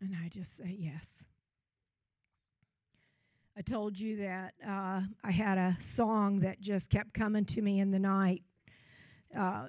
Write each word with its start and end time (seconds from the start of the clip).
And 0.00 0.16
I 0.24 0.28
just 0.28 0.56
say 0.56 0.76
yes. 0.78 1.24
I 3.56 3.62
told 3.62 3.98
you 3.98 4.16
that 4.18 4.54
uh, 4.66 5.02
I 5.22 5.30
had 5.30 5.58
a 5.58 5.76
song 5.80 6.40
that 6.40 6.60
just 6.60 6.88
kept 6.88 7.12
coming 7.12 7.44
to 7.46 7.60
me 7.60 7.80
in 7.80 7.90
the 7.90 7.98
night, 7.98 8.42
uh, 9.38 9.66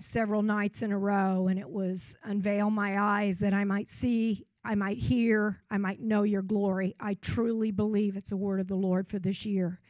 several 0.00 0.40
nights 0.40 0.80
in 0.80 0.92
a 0.92 0.98
row, 0.98 1.48
and 1.48 1.58
it 1.58 1.68
was 1.68 2.16
Unveil 2.22 2.70
my 2.70 2.98
eyes 2.98 3.40
that 3.40 3.52
I 3.52 3.64
might 3.64 3.90
see, 3.90 4.46
I 4.64 4.74
might 4.74 4.96
hear, 4.96 5.60
I 5.70 5.76
might 5.76 6.00
know 6.00 6.22
your 6.22 6.42
glory. 6.42 6.96
I 6.98 7.14
truly 7.14 7.70
believe 7.70 8.16
it's 8.16 8.32
a 8.32 8.36
word 8.36 8.60
of 8.60 8.68
the 8.68 8.76
Lord 8.76 9.08
for 9.08 9.18
this 9.18 9.44
year. 9.44 9.80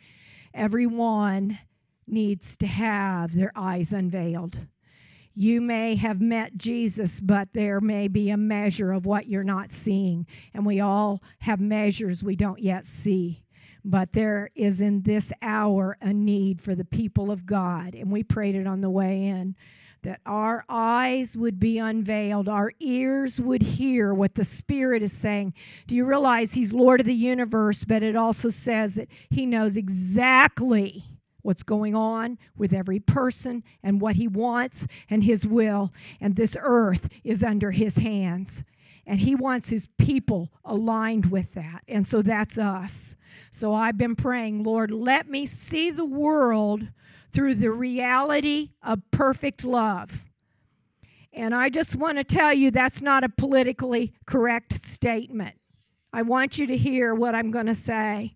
Everyone 0.53 1.59
needs 2.07 2.57
to 2.57 2.67
have 2.67 3.37
their 3.37 3.53
eyes 3.55 3.93
unveiled. 3.93 4.59
You 5.41 5.61
may 5.61 5.95
have 5.95 6.20
met 6.20 6.59
Jesus, 6.59 7.20
but 7.20 7.52
there 7.52 7.80
may 7.80 8.09
be 8.09 8.29
a 8.30 8.37
measure 8.37 8.91
of 8.91 9.07
what 9.07 9.29
you're 9.29 9.45
not 9.45 9.70
seeing. 9.70 10.27
And 10.52 10.66
we 10.66 10.80
all 10.80 11.23
have 11.38 11.60
measures 11.60 12.24
we 12.24 12.34
don't 12.34 12.59
yet 12.59 12.87
see. 12.87 13.45
But 13.84 14.12
there 14.15 14.51
is 14.56 14.80
in 14.80 15.02
this 15.02 15.30
hour 15.41 15.96
a 16.01 16.12
need 16.12 16.60
for 16.60 16.74
the 16.74 16.84
people 16.84 17.30
of 17.30 17.46
God. 17.46 17.95
And 17.95 18.10
we 18.10 18.24
prayed 18.24 18.56
it 18.56 18.66
on 18.66 18.80
the 18.80 18.91
way 18.91 19.27
in 19.27 19.55
that 20.02 20.19
our 20.27 20.65
eyes 20.69 21.37
would 21.37 21.60
be 21.60 21.79
unveiled, 21.79 22.48
our 22.48 22.73
ears 22.80 23.38
would 23.38 23.62
hear 23.62 24.12
what 24.12 24.34
the 24.34 24.45
Spirit 24.45 25.05
is 25.05 25.12
saying. 25.12 25.55
Do 25.87 25.95
you 25.95 26.05
realize 26.05 26.51
He's 26.51 26.73
Lord 26.73 26.98
of 26.98 27.07
the 27.07 27.15
universe? 27.15 27.84
But 27.84 28.02
it 28.02 28.16
also 28.16 28.51
says 28.51 28.95
that 28.95 29.07
He 29.30 29.46
knows 29.46 29.77
exactly 29.77 31.05
what's 31.42 31.62
going 31.62 31.95
on 31.95 32.38
with 32.56 32.73
every 32.73 33.01
person 33.01 33.62
and 33.83 34.01
what 34.01 34.16
he 34.16 34.29
wants 34.29 34.87
and 35.09 35.24
his 35.24 35.46
will. 35.46 35.92
And 36.20 36.37
this 36.37 36.56
earth 36.60 37.09
is 37.24 37.42
under 37.42 37.70
his 37.70 37.96
hands. 37.96 38.65
And 39.06 39.20
he 39.20 39.34
wants 39.34 39.69
his 39.69 39.87
people 39.98 40.51
aligned 40.65 41.30
with 41.30 41.55
that. 41.55 41.82
And 41.88 42.06
so 42.06 42.20
that's 42.20 42.59
us. 42.59 43.15
So 43.52 43.73
I've 43.73 43.96
been 43.96 44.16
praying, 44.16 44.63
Lord, 44.63 44.90
let 44.90 45.29
me 45.29 45.46
see 45.46 45.90
the 45.90 46.04
world 46.04 46.87
through 47.32 47.54
the 47.54 47.70
reality 47.70 48.70
of 48.82 49.01
perfect 49.10 49.65
love. 49.65 50.10
And 51.32 51.54
I 51.54 51.68
just 51.68 51.95
want 51.95 52.18
to 52.18 52.24
tell 52.24 52.52
you 52.52 52.70
that's 52.70 53.01
not 53.01 53.24
a 53.24 53.29
politically 53.29 54.13
correct 54.26 54.85
statement. 54.85 55.57
I 56.13 56.23
want 56.23 56.59
you 56.59 56.66
to 56.66 56.76
hear 56.76 57.15
what 57.15 57.35
I'm 57.35 57.51
going 57.51 57.66
to 57.66 57.74
say. 57.74 58.35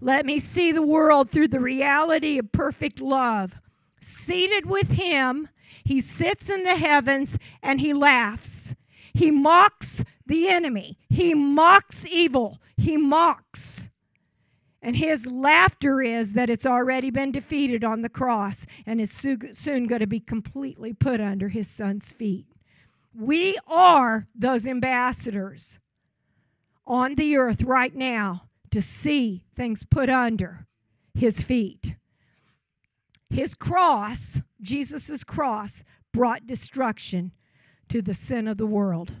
Let 0.00 0.24
me 0.24 0.38
see 0.38 0.70
the 0.70 0.82
world 0.82 1.30
through 1.30 1.48
the 1.48 1.60
reality 1.60 2.38
of 2.38 2.52
perfect 2.52 3.00
love. 3.00 3.54
Seated 4.00 4.66
with 4.66 4.90
him, 4.90 5.48
he 5.84 6.00
sits 6.00 6.48
in 6.48 6.62
the 6.62 6.76
heavens 6.76 7.36
and 7.62 7.80
he 7.80 7.92
laughs. 7.92 8.74
He 9.12 9.30
mocks 9.30 10.04
the 10.26 10.48
enemy, 10.48 10.98
he 11.08 11.34
mocks 11.34 12.06
evil, 12.06 12.60
he 12.76 12.96
mocks. 12.96 13.80
And 14.80 14.94
his 14.96 15.26
laughter 15.26 16.00
is 16.00 16.34
that 16.34 16.48
it's 16.48 16.66
already 16.66 17.10
been 17.10 17.32
defeated 17.32 17.82
on 17.82 18.02
the 18.02 18.08
cross 18.08 18.64
and 18.86 19.00
is 19.00 19.10
soon 19.10 19.86
going 19.86 20.00
to 20.00 20.06
be 20.06 20.20
completely 20.20 20.92
put 20.92 21.20
under 21.20 21.48
his 21.48 21.68
son's 21.68 22.12
feet. 22.12 22.46
We 23.12 23.58
are 23.66 24.28
those 24.36 24.66
ambassadors 24.66 25.78
on 26.86 27.16
the 27.16 27.36
earth 27.36 27.62
right 27.62 27.94
now 27.94 28.47
to 28.70 28.82
see 28.82 29.44
things 29.56 29.84
put 29.88 30.08
under 30.08 30.66
his 31.14 31.42
feet. 31.42 31.96
His 33.30 33.54
cross, 33.54 34.40
Jesus' 34.60 35.24
cross, 35.24 35.82
brought 36.12 36.46
destruction 36.46 37.32
to 37.88 38.02
the 38.02 38.14
sin 38.14 38.48
of 38.48 38.58
the 38.58 38.66
world. 38.66 39.12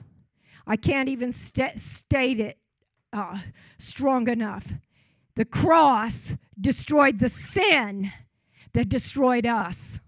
I 0.66 0.76
can't 0.76 1.08
even 1.08 1.32
st- 1.32 1.80
state 1.80 2.40
it 2.40 2.58
uh, 3.12 3.38
strong 3.78 4.28
enough. 4.28 4.66
The 5.34 5.44
cross 5.44 6.34
destroyed 6.60 7.18
the 7.18 7.28
sin 7.28 8.12
that 8.74 8.88
destroyed 8.88 9.46
us. 9.46 10.00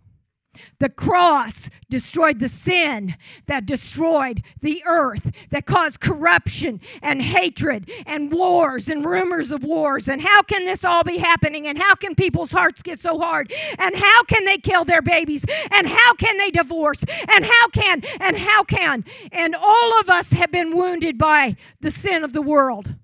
The 0.79 0.89
cross 0.89 1.69
destroyed 1.89 2.39
the 2.39 2.49
sin 2.49 3.17
that 3.47 3.67
destroyed 3.67 4.43
the 4.63 4.83
earth, 4.87 5.31
that 5.51 5.67
caused 5.67 6.01
corruption 6.01 6.81
and 7.03 7.21
hatred 7.21 7.91
and 8.07 8.33
wars 8.33 8.89
and 8.89 9.05
rumors 9.05 9.51
of 9.51 9.63
wars. 9.63 10.09
And 10.09 10.23
how 10.23 10.43
can 10.43 10.65
this 10.65 10.85
all 10.85 11.05
be 11.05 11.19
happening? 11.19 11.67
And 11.67 11.79
how 11.79 11.95
can 11.95 12.15
people's 12.15 12.53
hearts 12.53 12.83
get 12.83 13.01
so 13.01 13.19
hard? 13.19 13.53
And 13.79 13.95
how 13.97 14.25
can 14.25 14.45
they 14.45 14.59
kill 14.59 14.85
their 14.85 15.03
babies? 15.03 15.45
And 15.71 15.87
how 15.87 16.15
can 16.15 16.39
they 16.39 16.51
divorce? 16.51 17.03
And 17.29 17.45
how 17.45 17.69
can? 17.69 18.03
And 18.21 18.39
how 18.39 18.65
can? 18.65 19.05
And 19.33 19.55
all 19.55 20.01
of 20.01 20.09
us 20.09 20.31
have 20.31 20.51
been 20.51 20.77
wounded 20.77 21.19
by 21.19 21.57
the 21.81 21.91
sin 21.91 22.25
of 22.25 22.33
the 22.33 22.43
world, 22.43 22.95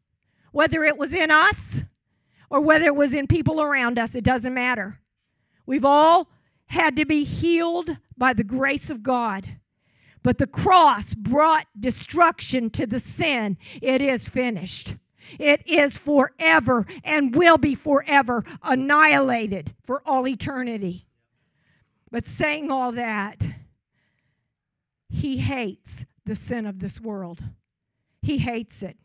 whether 0.52 0.84
it 0.84 0.96
was 0.96 1.12
in 1.12 1.30
us 1.30 1.82
or 2.50 2.60
whether 2.60 2.86
it 2.86 2.96
was 2.96 3.12
in 3.12 3.26
people 3.26 3.60
around 3.60 3.98
us, 3.98 4.14
it 4.14 4.24
doesn't 4.24 4.54
matter. 4.54 5.00
We've 5.66 5.84
all 5.84 6.28
had 6.66 6.96
to 6.96 7.04
be 7.04 7.24
healed 7.24 7.96
by 8.16 8.32
the 8.32 8.44
grace 8.44 8.90
of 8.90 9.02
God. 9.02 9.56
But 10.22 10.38
the 10.38 10.46
cross 10.46 11.14
brought 11.14 11.66
destruction 11.78 12.70
to 12.70 12.86
the 12.86 12.98
sin. 12.98 13.56
It 13.80 14.02
is 14.02 14.28
finished. 14.28 14.96
It 15.38 15.66
is 15.66 15.98
forever 15.98 16.86
and 17.04 17.34
will 17.34 17.58
be 17.58 17.74
forever 17.74 18.44
annihilated 18.62 19.74
for 19.84 20.02
all 20.04 20.26
eternity. 20.26 21.06
But 22.10 22.26
saying 22.26 22.70
all 22.70 22.92
that, 22.92 23.40
he 25.08 25.38
hates 25.38 26.04
the 26.24 26.36
sin 26.36 26.66
of 26.66 26.80
this 26.80 27.00
world. 27.00 27.42
He 28.22 28.38
hates 28.38 28.82
it. 28.82 28.96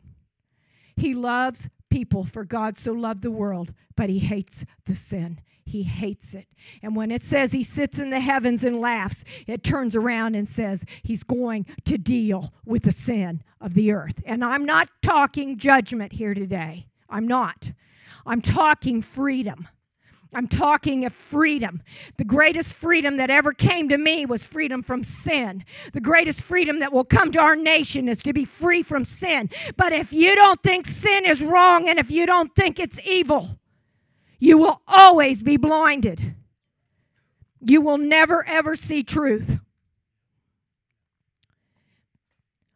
He 0.96 1.14
loves 1.14 1.68
people, 1.90 2.24
for 2.24 2.44
God 2.44 2.78
so 2.78 2.92
loved 2.92 3.22
the 3.22 3.30
world, 3.30 3.72
but 3.96 4.08
he 4.08 4.18
hates 4.18 4.64
the 4.86 4.96
sin. 4.96 5.40
He 5.64 5.84
hates 5.84 6.34
it. 6.34 6.46
And 6.82 6.96
when 6.96 7.10
it 7.10 7.22
says 7.22 7.52
he 7.52 7.64
sits 7.64 7.98
in 7.98 8.10
the 8.10 8.20
heavens 8.20 8.64
and 8.64 8.80
laughs, 8.80 9.24
it 9.46 9.62
turns 9.62 9.94
around 9.94 10.34
and 10.34 10.48
says 10.48 10.84
he's 11.02 11.22
going 11.22 11.66
to 11.84 11.96
deal 11.96 12.52
with 12.64 12.82
the 12.82 12.92
sin 12.92 13.42
of 13.60 13.74
the 13.74 13.92
earth. 13.92 14.22
And 14.24 14.44
I'm 14.44 14.64
not 14.64 14.88
talking 15.02 15.58
judgment 15.58 16.12
here 16.12 16.34
today. 16.34 16.86
I'm 17.08 17.26
not. 17.26 17.70
I'm 18.26 18.42
talking 18.42 19.02
freedom. 19.02 19.68
I'm 20.34 20.48
talking 20.48 21.04
of 21.04 21.12
freedom. 21.12 21.82
The 22.16 22.24
greatest 22.24 22.72
freedom 22.72 23.18
that 23.18 23.28
ever 23.28 23.52
came 23.52 23.90
to 23.90 23.98
me 23.98 24.24
was 24.24 24.42
freedom 24.42 24.82
from 24.82 25.04
sin. 25.04 25.64
The 25.92 26.00
greatest 26.00 26.40
freedom 26.40 26.78
that 26.78 26.92
will 26.92 27.04
come 27.04 27.32
to 27.32 27.40
our 27.40 27.56
nation 27.56 28.08
is 28.08 28.22
to 28.22 28.32
be 28.32 28.46
free 28.46 28.82
from 28.82 29.04
sin. 29.04 29.50
But 29.76 29.92
if 29.92 30.12
you 30.12 30.34
don't 30.34 30.62
think 30.62 30.86
sin 30.86 31.26
is 31.26 31.42
wrong 31.42 31.88
and 31.88 31.98
if 31.98 32.10
you 32.10 32.24
don't 32.24 32.54
think 32.54 32.80
it's 32.80 32.98
evil, 33.04 33.58
you 34.42 34.58
will 34.58 34.82
always 34.88 35.40
be 35.40 35.56
blinded. 35.56 36.34
You 37.60 37.80
will 37.80 37.96
never, 37.96 38.44
ever 38.44 38.74
see 38.74 39.04
truth. 39.04 39.48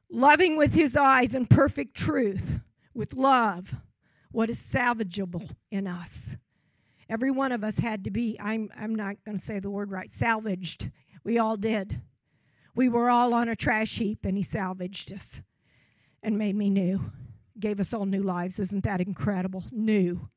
Loving 0.09 0.57
with 0.57 0.75
his 0.75 0.97
eyes 0.97 1.35
and 1.35 1.51
perfect 1.51 1.97
truth, 1.97 2.61
with 2.95 3.15
love, 3.15 3.75
what 4.31 4.49
is 4.49 4.61
salvageable 4.61 5.57
in 5.73 5.89
us. 5.89 6.37
Every 7.11 7.33
one 7.33 7.51
of 7.51 7.65
us 7.65 7.79
had 7.79 8.05
to 8.05 8.13
be, 8.13 8.39
I'm, 8.41 8.71
I'm 8.81 8.95
not 8.95 9.17
going 9.25 9.37
to 9.37 9.45
say 9.45 9.59
the 9.59 9.69
word 9.69 9.91
right, 9.91 10.13
salvaged. 10.13 10.89
We 11.25 11.39
all 11.39 11.57
did. 11.57 12.01
We 12.77 12.89
were 12.89 13.11
all 13.11 13.35
on 13.35 13.49
a 13.49 13.57
trash 13.57 13.99
heap, 13.99 14.25
and 14.25 14.37
he 14.37 14.45
salvaged 14.45 15.13
us 15.13 15.41
and 16.23 16.39
made 16.39 16.55
me 16.55 16.71
new. 16.71 17.11
Gave 17.59 17.81
us 17.81 17.93
all 17.93 18.07
new 18.07 18.23
lives. 18.23 18.61
Isn't 18.61 18.85
that 18.85 19.01
incredible? 19.01 19.65
New 19.73 20.29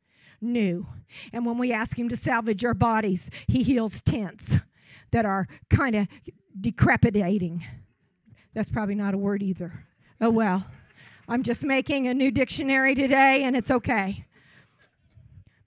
new. 0.42 0.88
And 1.34 1.46
when 1.46 1.58
we 1.58 1.72
ask 1.72 1.98
Him 1.98 2.10
to 2.10 2.16
salvage 2.16 2.64
our 2.66 2.74
bodies, 2.74 3.30
He 3.48 3.64
heals 3.64 4.02
tents 4.02 4.56
that 5.12 5.26
are 5.26 5.48
kind 5.70 5.96
of 5.96 6.08
decrepitating. 6.60 7.66
That's 8.54 8.70
probably 8.70 8.96
not 8.96 9.14
a 9.14 9.18
word 9.18 9.42
either. 9.42 9.86
Oh 10.22 10.30
well. 10.30 10.66
I'm 11.28 11.44
just 11.44 11.64
making 11.64 12.08
a 12.08 12.14
new 12.16 12.32
dictionary 12.32 12.96
today, 12.96 13.44
and 13.44 13.56
it's 13.56 13.70
okay. 13.70 14.26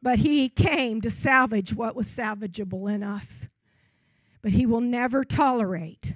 But 0.03 0.19
He 0.19 0.49
came 0.49 1.01
to 1.03 1.11
salvage 1.11 1.73
what 1.73 1.95
was 1.95 2.09
salvageable 2.09 2.93
in 2.93 3.05
us. 3.05 3.43
But 4.43 4.51
He 4.51 4.67
will 4.67 4.81
never 4.81 5.25
tolerate, 5.25 6.15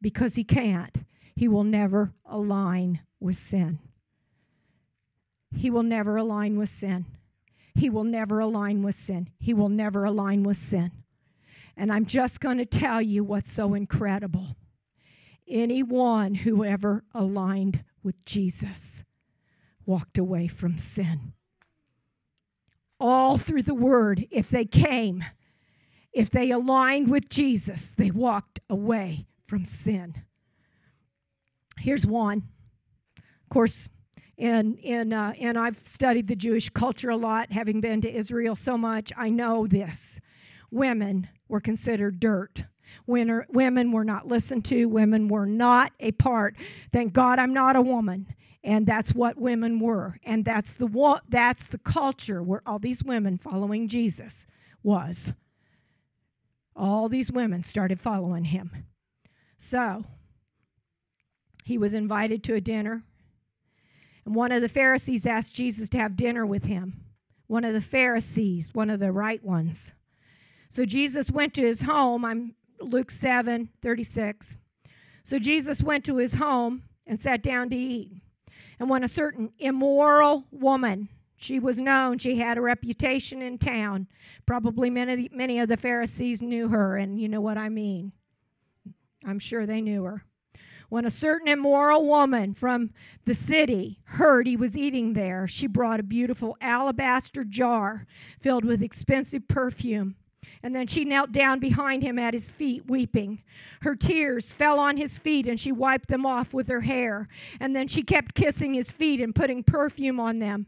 because 0.00 0.36
He 0.36 0.44
can't, 0.44 1.04
He 1.36 1.48
will 1.48 1.64
never 1.64 2.14
align 2.24 3.00
with 3.20 3.36
sin. 3.36 3.78
He 5.54 5.68
will 5.68 5.82
never 5.82 6.16
align 6.16 6.58
with 6.58 6.70
sin. 6.70 7.04
He 7.74 7.88
will 7.90 8.04
never 8.04 8.40
align 8.40 8.82
with 8.82 8.94
sin. 8.94 9.30
He 9.38 9.54
will 9.54 9.68
never 9.68 10.04
align 10.04 10.42
with 10.42 10.58
sin. 10.58 10.92
And 11.76 11.92
I'm 11.92 12.06
just 12.06 12.40
going 12.40 12.58
to 12.58 12.66
tell 12.66 13.00
you 13.00 13.24
what's 13.24 13.52
so 13.52 13.74
incredible. 13.74 14.56
Anyone 15.48 16.34
who 16.34 16.64
ever 16.64 17.04
aligned 17.14 17.84
with 18.02 18.24
Jesus 18.24 19.02
walked 19.86 20.18
away 20.18 20.48
from 20.48 20.78
sin. 20.78 21.32
All 23.00 23.38
through 23.38 23.62
the 23.62 23.74
Word, 23.74 24.26
if 24.30 24.48
they 24.48 24.64
came, 24.64 25.24
if 26.12 26.30
they 26.30 26.50
aligned 26.50 27.08
with 27.08 27.28
Jesus, 27.28 27.92
they 27.96 28.10
walked 28.10 28.60
away 28.68 29.26
from 29.46 29.64
sin. 29.64 30.22
Here's 31.78 32.06
one 32.06 32.44
Of 33.16 33.48
course, 33.50 33.88
and 34.42 34.76
and 34.84 35.14
uh, 35.14 35.32
and 35.40 35.56
I've 35.56 35.80
studied 35.84 36.26
the 36.26 36.34
Jewish 36.34 36.68
culture 36.70 37.10
a 37.10 37.16
lot, 37.16 37.52
having 37.52 37.80
been 37.80 38.00
to 38.02 38.12
Israel 38.12 38.56
so 38.56 38.76
much. 38.76 39.12
I 39.16 39.30
know 39.30 39.68
this: 39.68 40.18
women 40.70 41.28
were 41.48 41.60
considered 41.60 42.20
dirt. 42.20 42.64
When 43.06 43.44
women 43.48 43.90
were 43.90 44.04
not 44.04 44.28
listened 44.28 44.66
to. 44.66 44.84
Women 44.84 45.28
were 45.28 45.46
not 45.46 45.92
a 46.00 46.12
part. 46.12 46.56
Thank 46.92 47.14
God 47.14 47.38
I'm 47.38 47.54
not 47.54 47.74
a 47.74 47.80
woman, 47.80 48.26
and 48.62 48.84
that's 48.84 49.14
what 49.14 49.38
women 49.38 49.80
were, 49.80 50.18
and 50.24 50.44
that's 50.44 50.74
the 50.74 51.20
that's 51.28 51.64
the 51.68 51.78
culture 51.78 52.42
where 52.42 52.62
all 52.66 52.80
these 52.80 53.02
women 53.02 53.38
following 53.38 53.88
Jesus 53.88 54.44
was. 54.82 55.32
All 56.74 57.08
these 57.08 57.30
women 57.30 57.62
started 57.62 58.00
following 58.00 58.44
him. 58.44 58.86
So 59.58 60.04
he 61.64 61.78
was 61.78 61.94
invited 61.94 62.42
to 62.44 62.54
a 62.54 62.60
dinner 62.60 63.04
and 64.24 64.34
one 64.34 64.52
of 64.52 64.62
the 64.62 64.68
Pharisees 64.68 65.26
asked 65.26 65.52
Jesus 65.52 65.88
to 65.90 65.98
have 65.98 66.16
dinner 66.16 66.46
with 66.46 66.64
him. 66.64 67.04
One 67.46 67.64
of 67.64 67.74
the 67.74 67.80
Pharisees, 67.80 68.70
one 68.72 68.90
of 68.90 69.00
the 69.00 69.12
right 69.12 69.42
ones. 69.44 69.90
So 70.70 70.84
Jesus 70.84 71.30
went 71.30 71.54
to 71.54 71.66
his 71.66 71.82
home. 71.82 72.24
I'm 72.24 72.54
Luke 72.80 73.10
7 73.10 73.68
36. 73.82 74.56
So 75.24 75.38
Jesus 75.38 75.82
went 75.82 76.04
to 76.04 76.16
his 76.16 76.34
home 76.34 76.82
and 77.06 77.20
sat 77.20 77.42
down 77.42 77.70
to 77.70 77.76
eat. 77.76 78.12
And 78.78 78.88
when 78.88 79.04
a 79.04 79.08
certain 79.08 79.50
immoral 79.58 80.44
woman, 80.50 81.08
she 81.36 81.58
was 81.58 81.78
known, 81.78 82.18
she 82.18 82.38
had 82.38 82.56
a 82.56 82.62
reputation 82.62 83.42
in 83.42 83.58
town. 83.58 84.06
Probably 84.46 84.90
many, 84.90 85.28
many 85.32 85.58
of 85.58 85.68
the 85.68 85.76
Pharisees 85.76 86.40
knew 86.40 86.68
her, 86.68 86.96
and 86.96 87.20
you 87.20 87.28
know 87.28 87.40
what 87.40 87.58
I 87.58 87.68
mean. 87.68 88.12
I'm 89.24 89.38
sure 89.38 89.66
they 89.66 89.80
knew 89.80 90.04
her. 90.04 90.24
When 90.92 91.06
a 91.06 91.10
certain 91.10 91.48
immoral 91.48 92.06
woman 92.06 92.52
from 92.52 92.90
the 93.24 93.32
city 93.34 94.00
heard 94.04 94.46
he 94.46 94.58
was 94.58 94.76
eating 94.76 95.14
there, 95.14 95.48
she 95.48 95.66
brought 95.66 96.00
a 96.00 96.02
beautiful 96.02 96.54
alabaster 96.60 97.44
jar 97.44 98.06
filled 98.42 98.66
with 98.66 98.82
expensive 98.82 99.48
perfume. 99.48 100.16
And 100.62 100.76
then 100.76 100.86
she 100.86 101.06
knelt 101.06 101.32
down 101.32 101.60
behind 101.60 102.02
him 102.02 102.18
at 102.18 102.34
his 102.34 102.50
feet, 102.50 102.90
weeping. 102.90 103.40
Her 103.80 103.96
tears 103.96 104.52
fell 104.52 104.78
on 104.78 104.98
his 104.98 105.16
feet, 105.16 105.48
and 105.48 105.58
she 105.58 105.72
wiped 105.72 106.08
them 106.08 106.26
off 106.26 106.52
with 106.52 106.68
her 106.68 106.82
hair. 106.82 107.26
And 107.58 107.74
then 107.74 107.88
she 107.88 108.02
kept 108.02 108.34
kissing 108.34 108.74
his 108.74 108.92
feet 108.92 109.22
and 109.22 109.34
putting 109.34 109.64
perfume 109.64 110.20
on 110.20 110.40
them. 110.40 110.66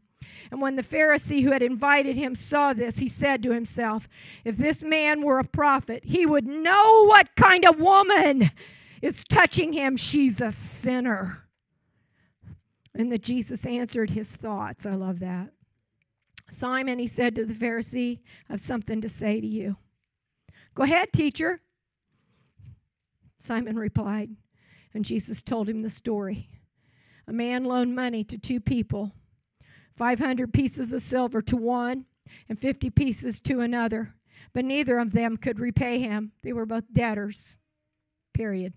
And 0.50 0.58
when 0.58 0.76
the 0.76 0.82
Pharisee 0.82 1.42
who 1.42 1.52
had 1.52 1.62
invited 1.62 2.16
him 2.16 2.34
saw 2.34 2.72
this, 2.72 2.96
he 2.96 3.08
said 3.08 3.42
to 3.42 3.52
himself, 3.52 4.08
If 4.42 4.56
this 4.56 4.82
man 4.82 5.20
were 5.20 5.38
a 5.38 5.44
prophet, 5.44 6.02
he 6.02 6.24
would 6.24 6.46
know 6.46 7.04
what 7.04 7.36
kind 7.36 7.66
of 7.66 7.78
woman 7.78 8.50
is 9.02 9.25
touching 9.25 9.73
him, 9.73 9.96
she's 9.96 10.41
a 10.41 10.52
sinner. 10.52 11.44
And 12.94 13.11
that 13.11 13.23
Jesus 13.23 13.67
answered 13.67 14.11
his 14.11 14.29
thoughts. 14.29 14.87
I 14.87 14.94
love 14.94 15.19
that. 15.20 15.50
Simon, 16.50 16.99
he 16.99 17.06
said 17.06 17.35
to 17.35 17.44
the 17.44 17.55
Pharisee, 17.55 18.20
I 18.49 18.52
have 18.52 18.61
something 18.61 19.00
to 19.00 19.08
say 19.08 19.41
to 19.41 19.46
you. 19.46 19.76
Go 20.75 20.85
ahead, 20.85 21.12
teacher. 21.12 21.61
Simon 23.41 23.76
replied, 23.76 24.31
and 24.94 25.05
Jesus 25.05 25.43
told 25.43 25.69
him 25.69 25.82
the 25.82 25.91
story. 25.91 26.49
A 27.26 27.32
man 27.32 27.64
loaned 27.64 27.94
money 27.94 28.25
to 28.25 28.38
two 28.38 28.61
people 28.61 29.12
500 29.96 30.52
pieces 30.52 30.93
of 30.93 31.02
silver 31.02 31.41
to 31.43 31.56
one 31.56 32.05
and 32.49 32.58
50 32.58 32.91
pieces 32.91 33.38
to 33.41 33.61
another, 33.61 34.14
but 34.52 34.64
neither 34.64 34.99
of 34.99 35.12
them 35.12 35.37
could 35.37 35.61
repay 35.61 36.00
him. 36.00 36.32
They 36.43 36.52
were 36.52 36.67
both 36.67 36.93
debtors. 36.93 37.56
Period. 38.32 38.73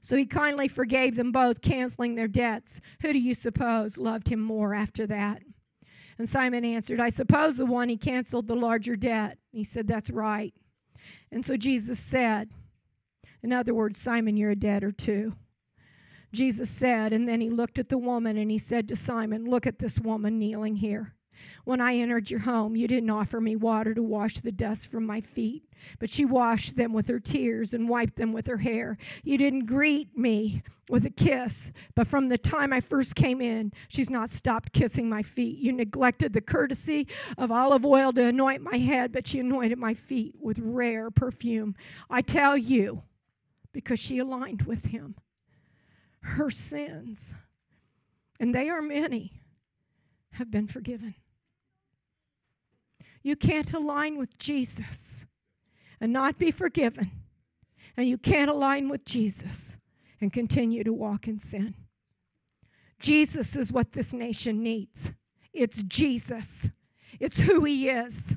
So 0.00 0.16
he 0.16 0.26
kindly 0.26 0.68
forgave 0.68 1.16
them 1.16 1.32
both, 1.32 1.60
canceling 1.60 2.14
their 2.14 2.28
debts. 2.28 2.80
Who 3.02 3.12
do 3.12 3.18
you 3.18 3.34
suppose 3.34 3.98
loved 3.98 4.28
him 4.28 4.40
more 4.40 4.74
after 4.74 5.06
that? 5.06 5.42
And 6.18 6.28
Simon 6.28 6.64
answered, 6.64 7.00
I 7.00 7.10
suppose 7.10 7.56
the 7.56 7.66
one 7.66 7.88
he 7.88 7.96
canceled 7.96 8.48
the 8.48 8.56
larger 8.56 8.96
debt. 8.96 9.38
He 9.52 9.64
said, 9.64 9.86
That's 9.86 10.10
right. 10.10 10.52
And 11.30 11.44
so 11.44 11.56
Jesus 11.56 11.98
said, 11.98 12.50
In 13.42 13.52
other 13.52 13.74
words, 13.74 14.00
Simon, 14.00 14.36
you're 14.36 14.50
a 14.50 14.56
debtor 14.56 14.92
too. 14.92 15.34
Jesus 16.32 16.68
said, 16.68 17.12
and 17.12 17.26
then 17.26 17.40
he 17.40 17.48
looked 17.48 17.78
at 17.78 17.88
the 17.88 17.96
woman 17.96 18.36
and 18.36 18.50
he 18.50 18.58
said 18.58 18.86
to 18.88 18.96
Simon, 18.96 19.46
Look 19.46 19.66
at 19.66 19.78
this 19.78 19.98
woman 19.98 20.38
kneeling 20.38 20.76
here. 20.76 21.14
When 21.64 21.80
I 21.80 21.96
entered 21.96 22.30
your 22.30 22.40
home, 22.40 22.76
you 22.76 22.88
didn't 22.88 23.10
offer 23.10 23.40
me 23.40 23.56
water 23.56 23.94
to 23.94 24.02
wash 24.02 24.40
the 24.40 24.52
dust 24.52 24.88
from 24.88 25.04
my 25.04 25.20
feet, 25.20 25.64
but 25.98 26.10
she 26.10 26.24
washed 26.24 26.76
them 26.76 26.92
with 26.92 27.08
her 27.08 27.20
tears 27.20 27.74
and 27.74 27.88
wiped 27.88 28.16
them 28.16 28.32
with 28.32 28.46
her 28.46 28.56
hair. 28.56 28.96
You 29.22 29.36
didn't 29.38 29.66
greet 29.66 30.16
me 30.16 30.62
with 30.88 31.04
a 31.04 31.10
kiss, 31.10 31.70
but 31.94 32.08
from 32.08 32.28
the 32.28 32.38
time 32.38 32.72
I 32.72 32.80
first 32.80 33.14
came 33.14 33.40
in, 33.40 33.72
she's 33.88 34.08
not 34.08 34.30
stopped 34.30 34.72
kissing 34.72 35.08
my 35.08 35.22
feet. 35.22 35.58
You 35.58 35.72
neglected 35.72 36.32
the 36.32 36.40
courtesy 36.40 37.06
of 37.36 37.52
olive 37.52 37.84
oil 37.84 38.12
to 38.14 38.24
anoint 38.24 38.62
my 38.62 38.78
head, 38.78 39.12
but 39.12 39.26
she 39.26 39.38
anointed 39.38 39.78
my 39.78 39.94
feet 39.94 40.34
with 40.40 40.58
rare 40.58 41.10
perfume. 41.10 41.74
I 42.08 42.22
tell 42.22 42.56
you, 42.56 43.02
because 43.72 44.00
she 44.00 44.18
aligned 44.18 44.62
with 44.62 44.86
him, 44.86 45.14
her 46.20 46.50
sins, 46.50 47.34
and 48.40 48.54
they 48.54 48.68
are 48.70 48.82
many, 48.82 49.32
have 50.32 50.50
been 50.50 50.66
forgiven. 50.66 51.14
You 53.28 53.36
can't 53.36 53.74
align 53.74 54.16
with 54.16 54.38
Jesus 54.38 55.26
and 56.00 56.14
not 56.14 56.38
be 56.38 56.50
forgiven. 56.50 57.10
And 57.94 58.08
you 58.08 58.16
can't 58.16 58.48
align 58.48 58.88
with 58.88 59.04
Jesus 59.04 59.74
and 60.22 60.32
continue 60.32 60.82
to 60.82 60.94
walk 60.94 61.28
in 61.28 61.38
sin. 61.38 61.74
Jesus 63.00 63.54
is 63.54 63.70
what 63.70 63.92
this 63.92 64.14
nation 64.14 64.62
needs. 64.62 65.12
It's 65.52 65.82
Jesus, 65.82 66.68
it's 67.20 67.38
who 67.38 67.64
He 67.64 67.90
is. 67.90 68.32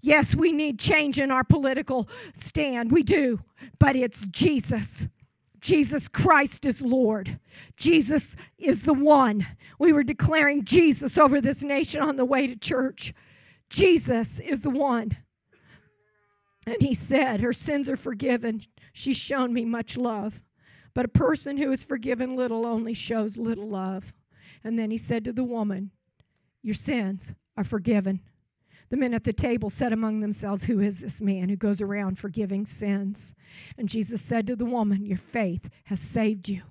Yes, 0.00 0.34
we 0.34 0.50
need 0.50 0.78
change 0.78 1.18
in 1.18 1.30
our 1.30 1.44
political 1.44 2.08
stand. 2.32 2.92
We 2.92 3.02
do. 3.02 3.40
But 3.78 3.96
it's 3.96 4.24
Jesus. 4.30 5.08
Jesus 5.60 6.08
Christ 6.08 6.64
is 6.64 6.80
Lord. 6.80 7.38
Jesus 7.76 8.34
is 8.56 8.80
the 8.80 8.94
one. 8.94 9.46
We 9.78 9.92
were 9.92 10.04
declaring 10.04 10.64
Jesus 10.64 11.18
over 11.18 11.42
this 11.42 11.62
nation 11.62 12.00
on 12.00 12.16
the 12.16 12.24
way 12.24 12.46
to 12.46 12.56
church. 12.56 13.12
Jesus 13.68 14.38
is 14.38 14.60
the 14.60 14.70
one. 14.70 15.16
And 16.66 16.80
he 16.80 16.94
said, 16.94 17.40
Her 17.40 17.52
sins 17.52 17.88
are 17.88 17.96
forgiven. 17.96 18.62
She's 18.92 19.16
shown 19.16 19.52
me 19.52 19.64
much 19.64 19.96
love. 19.96 20.40
But 20.94 21.04
a 21.04 21.08
person 21.08 21.56
who 21.56 21.70
is 21.72 21.84
forgiven 21.84 22.36
little 22.36 22.66
only 22.66 22.94
shows 22.94 23.36
little 23.36 23.68
love. 23.68 24.12
And 24.64 24.78
then 24.78 24.90
he 24.90 24.98
said 24.98 25.24
to 25.24 25.32
the 25.32 25.44
woman, 25.44 25.90
Your 26.62 26.74
sins 26.74 27.32
are 27.56 27.64
forgiven. 27.64 28.20
The 28.88 28.96
men 28.96 29.14
at 29.14 29.24
the 29.24 29.32
table 29.32 29.68
said 29.68 29.92
among 29.92 30.20
themselves, 30.20 30.64
Who 30.64 30.80
is 30.80 31.00
this 31.00 31.20
man 31.20 31.48
who 31.48 31.56
goes 31.56 31.80
around 31.80 32.18
forgiving 32.18 32.66
sins? 32.66 33.32
And 33.76 33.88
Jesus 33.88 34.22
said 34.22 34.46
to 34.46 34.56
the 34.56 34.64
woman, 34.64 35.04
Your 35.04 35.18
faith 35.18 35.68
has 35.84 36.00
saved 36.00 36.48
you. 36.48 36.62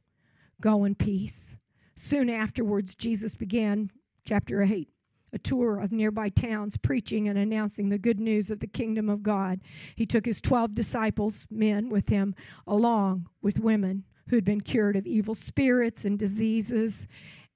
Go 0.62 0.86
in 0.86 0.96
peace. 0.96 1.56
Soon 1.98 2.30
afterwards, 2.30 2.96
Jesus 2.96 3.36
began, 3.36 3.92
chapter 4.26 4.64
8, 4.64 4.90
a 5.36 5.40
tour 5.40 5.80
of 5.80 5.92
nearby 5.92 6.30
towns, 6.30 6.78
preaching 6.78 7.28
and 7.28 7.38
announcing 7.38 7.90
the 7.90 7.98
good 7.98 8.20
news 8.20 8.50
of 8.50 8.60
the 8.60 8.68
kingdom 8.68 9.10
of 9.10 9.22
God. 9.22 9.60
He 9.96 10.06
took 10.06 10.26
his 10.26 10.40
12 10.40 10.74
disciples, 10.74 11.46
men, 11.52 11.90
with 11.90 12.08
him, 12.08 12.34
along 12.66 13.28
with 13.42 13.60
women 13.60 14.06
who 14.30 14.38
had 14.38 14.46
been 14.46 14.62
cured 14.62 14.96
of 14.96 15.06
evil 15.06 15.36
spirits 15.36 16.06
and 16.06 16.18
diseases 16.18 17.06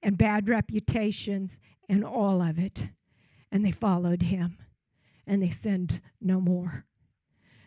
and 0.02 0.18
bad 0.18 0.48
reputations 0.48 1.58
and 1.88 2.04
all 2.04 2.42
of 2.42 2.58
it. 2.58 2.88
And 3.50 3.64
they 3.64 3.72
followed 3.72 4.22
him 4.22 4.58
and 5.26 5.42
they 5.42 5.50
sinned 5.50 6.00
no 6.20 6.40
more. 6.40 6.84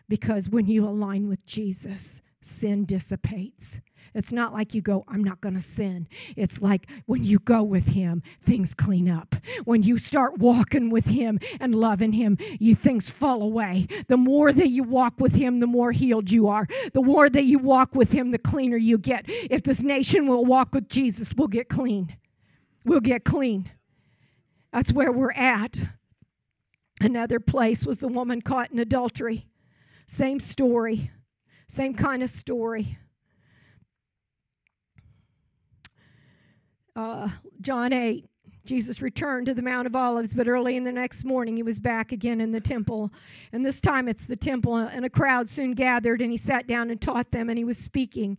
Because 0.08 0.48
when 0.48 0.66
you 0.66 0.86
align 0.86 1.28
with 1.28 1.44
Jesus, 1.44 2.22
sin 2.40 2.84
dissipates. 2.84 3.80
It's 4.14 4.30
not 4.30 4.52
like 4.52 4.74
you 4.74 4.80
go, 4.80 5.04
I'm 5.08 5.24
not 5.24 5.40
going 5.40 5.56
to 5.56 5.60
sin. 5.60 6.06
It's 6.36 6.60
like 6.60 6.86
when 7.06 7.24
you 7.24 7.40
go 7.40 7.62
with 7.64 7.88
Him, 7.88 8.22
things 8.46 8.72
clean 8.72 9.08
up. 9.08 9.34
When 9.64 9.82
you 9.82 9.98
start 9.98 10.38
walking 10.38 10.90
with 10.90 11.06
Him 11.06 11.40
and 11.60 11.74
loving 11.74 12.12
Him, 12.12 12.38
you 12.60 12.76
things 12.76 13.10
fall 13.10 13.42
away. 13.42 13.88
The 14.06 14.16
more 14.16 14.52
that 14.52 14.68
you 14.68 14.84
walk 14.84 15.14
with 15.18 15.34
Him, 15.34 15.58
the 15.58 15.66
more 15.66 15.90
healed 15.90 16.30
you 16.30 16.46
are. 16.46 16.68
The 16.92 17.02
more 17.02 17.28
that 17.28 17.44
you 17.44 17.58
walk 17.58 17.94
with 17.94 18.12
Him, 18.12 18.30
the 18.30 18.38
cleaner 18.38 18.76
you 18.76 18.98
get. 18.98 19.24
If 19.26 19.64
this 19.64 19.80
nation 19.80 20.28
will 20.28 20.44
walk 20.44 20.74
with 20.74 20.88
Jesus, 20.88 21.34
we'll 21.36 21.48
get 21.48 21.68
clean. 21.68 22.16
We'll 22.84 23.00
get 23.00 23.24
clean. 23.24 23.70
That's 24.72 24.92
where 24.92 25.10
we're 25.10 25.32
at. 25.32 25.76
Another 27.00 27.40
place 27.40 27.84
was 27.84 27.98
the 27.98 28.08
woman 28.08 28.40
caught 28.42 28.70
in 28.70 28.78
adultery. 28.78 29.48
Same 30.06 30.38
story, 30.38 31.10
same 31.68 31.94
kind 31.94 32.22
of 32.22 32.30
story. 32.30 32.98
Uh, 36.96 37.28
John 37.60 37.92
8 37.92 38.28
Jesus 38.64 39.02
returned 39.02 39.46
to 39.46 39.54
the 39.54 39.62
Mount 39.62 39.86
of 39.86 39.94
Olives, 39.94 40.32
but 40.32 40.48
early 40.48 40.76
in 40.76 40.84
the 40.84 40.92
next 40.92 41.24
morning 41.24 41.56
he 41.56 41.62
was 41.62 41.78
back 41.78 42.12
again 42.12 42.40
in 42.40 42.50
the 42.50 42.60
temple. 42.60 43.12
And 43.52 43.64
this 43.64 43.80
time 43.80 44.08
it's 44.08 44.26
the 44.26 44.36
temple, 44.36 44.76
and 44.76 45.04
a 45.04 45.10
crowd 45.10 45.48
soon 45.50 45.72
gathered, 45.72 46.22
and 46.22 46.30
he 46.30 46.38
sat 46.38 46.66
down 46.66 46.90
and 46.90 47.00
taught 47.00 47.30
them, 47.30 47.50
and 47.50 47.58
he 47.58 47.64
was 47.64 47.76
speaking. 47.76 48.38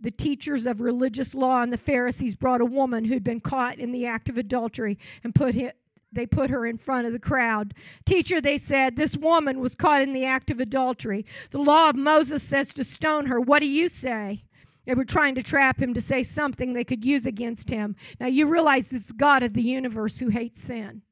The 0.00 0.10
teachers 0.10 0.66
of 0.66 0.80
religious 0.80 1.34
law 1.34 1.62
and 1.62 1.72
the 1.72 1.76
Pharisees 1.76 2.34
brought 2.34 2.60
a 2.60 2.66
woman 2.66 3.04
who'd 3.04 3.22
been 3.22 3.40
caught 3.40 3.78
in 3.78 3.92
the 3.92 4.06
act 4.06 4.28
of 4.28 4.38
adultery 4.38 4.98
and 5.22 5.34
put 5.34 5.54
him, 5.54 5.70
they 6.12 6.26
put 6.26 6.50
her 6.50 6.66
in 6.66 6.76
front 6.76 7.06
of 7.06 7.12
the 7.12 7.20
crowd. 7.20 7.72
Teacher, 8.04 8.40
they 8.40 8.58
said, 8.58 8.96
this 8.96 9.16
woman 9.16 9.60
was 9.60 9.76
caught 9.76 10.02
in 10.02 10.12
the 10.12 10.24
act 10.24 10.50
of 10.50 10.58
adultery. 10.58 11.24
The 11.52 11.58
law 11.58 11.90
of 11.90 11.94
Moses 11.94 12.42
says 12.42 12.74
to 12.74 12.82
stone 12.82 13.26
her. 13.26 13.40
What 13.40 13.60
do 13.60 13.66
you 13.66 13.88
say? 13.88 14.42
They 14.90 14.96
were 14.96 15.04
trying 15.04 15.36
to 15.36 15.42
trap 15.44 15.80
him 15.80 15.94
to 15.94 16.00
say 16.00 16.24
something 16.24 16.72
they 16.72 16.82
could 16.82 17.04
use 17.04 17.24
against 17.24 17.70
him. 17.70 17.94
Now 18.18 18.26
you 18.26 18.48
realize 18.48 18.92
it's 18.92 19.12
God 19.12 19.44
of 19.44 19.54
the 19.54 19.62
universe 19.62 20.18
who 20.18 20.30
hates 20.30 20.64
sin. 20.64 21.02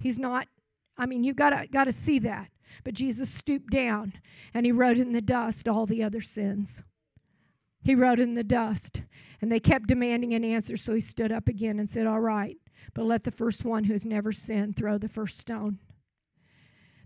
He's 0.00 0.18
not, 0.18 0.48
I 0.98 1.06
mean, 1.06 1.22
you 1.22 1.32
gotta 1.32 1.68
gotta 1.68 1.92
see 1.92 2.18
that. 2.18 2.48
But 2.82 2.94
Jesus 2.94 3.32
stooped 3.32 3.70
down 3.70 4.14
and 4.52 4.66
he 4.66 4.72
wrote 4.72 4.98
in 4.98 5.12
the 5.12 5.20
dust 5.20 5.68
all 5.68 5.86
the 5.86 6.02
other 6.02 6.20
sins. 6.20 6.80
He 7.84 7.94
wrote 7.94 8.18
in 8.18 8.34
the 8.34 8.42
dust. 8.42 9.02
And 9.40 9.52
they 9.52 9.60
kept 9.60 9.86
demanding 9.86 10.34
an 10.34 10.42
answer, 10.42 10.76
so 10.76 10.92
he 10.92 11.00
stood 11.00 11.30
up 11.30 11.46
again 11.46 11.78
and 11.78 11.88
said, 11.88 12.08
All 12.08 12.18
right, 12.18 12.56
but 12.94 13.04
let 13.04 13.22
the 13.22 13.30
first 13.30 13.64
one 13.64 13.84
who 13.84 13.92
has 13.92 14.04
never 14.04 14.32
sinned 14.32 14.74
throw 14.74 14.98
the 14.98 15.08
first 15.08 15.38
stone. 15.38 15.78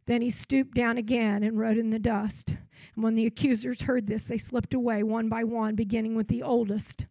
Then 0.07 0.23
he 0.23 0.31
stooped 0.31 0.75
down 0.75 0.99
again 0.99 1.43
and 1.43 1.59
wrote 1.59 1.79
in 1.79 1.91
the 1.91 1.99
dust. 1.99 2.51
And 2.95 3.03
when 3.03 3.15
the 3.15 3.27
accusers 3.27 3.83
heard 3.83 4.07
this, 4.07 4.25
they 4.25 4.39
slipped 4.39 4.75
away 4.75 5.03
one 5.03 5.29
by 5.29 5.45
one, 5.45 5.75
beginning 5.75 6.15
with 6.15 6.29
the 6.29 6.43
oldest, 6.43 7.07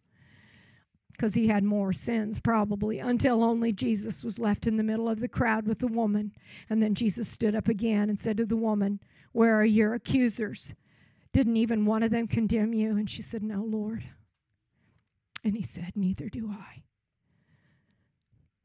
because 1.12 1.34
he 1.34 1.48
had 1.48 1.64
more 1.64 1.92
sins 1.92 2.38
probably, 2.38 3.00
until 3.00 3.42
only 3.42 3.72
Jesus 3.72 4.22
was 4.22 4.38
left 4.38 4.66
in 4.66 4.76
the 4.76 4.82
middle 4.82 5.08
of 5.08 5.20
the 5.20 5.28
crowd 5.28 5.66
with 5.66 5.80
the 5.80 5.88
woman. 5.88 6.32
And 6.70 6.82
then 6.82 6.94
Jesus 6.94 7.28
stood 7.28 7.54
up 7.54 7.68
again 7.68 8.08
and 8.08 8.18
said 8.18 8.36
to 8.36 8.46
the 8.46 8.56
woman, 8.56 9.00
Where 9.32 9.58
are 9.58 9.64
your 9.64 9.94
accusers? 9.94 10.72
Didn't 11.32 11.56
even 11.56 11.86
one 11.86 12.04
of 12.04 12.12
them 12.12 12.28
condemn 12.28 12.72
you? 12.72 12.96
And 12.96 13.10
she 13.10 13.22
said, 13.22 13.42
No, 13.42 13.62
Lord. 13.62 14.04
And 15.42 15.56
he 15.56 15.64
said, 15.64 15.92
Neither 15.96 16.28
do 16.28 16.48
I. 16.50 16.84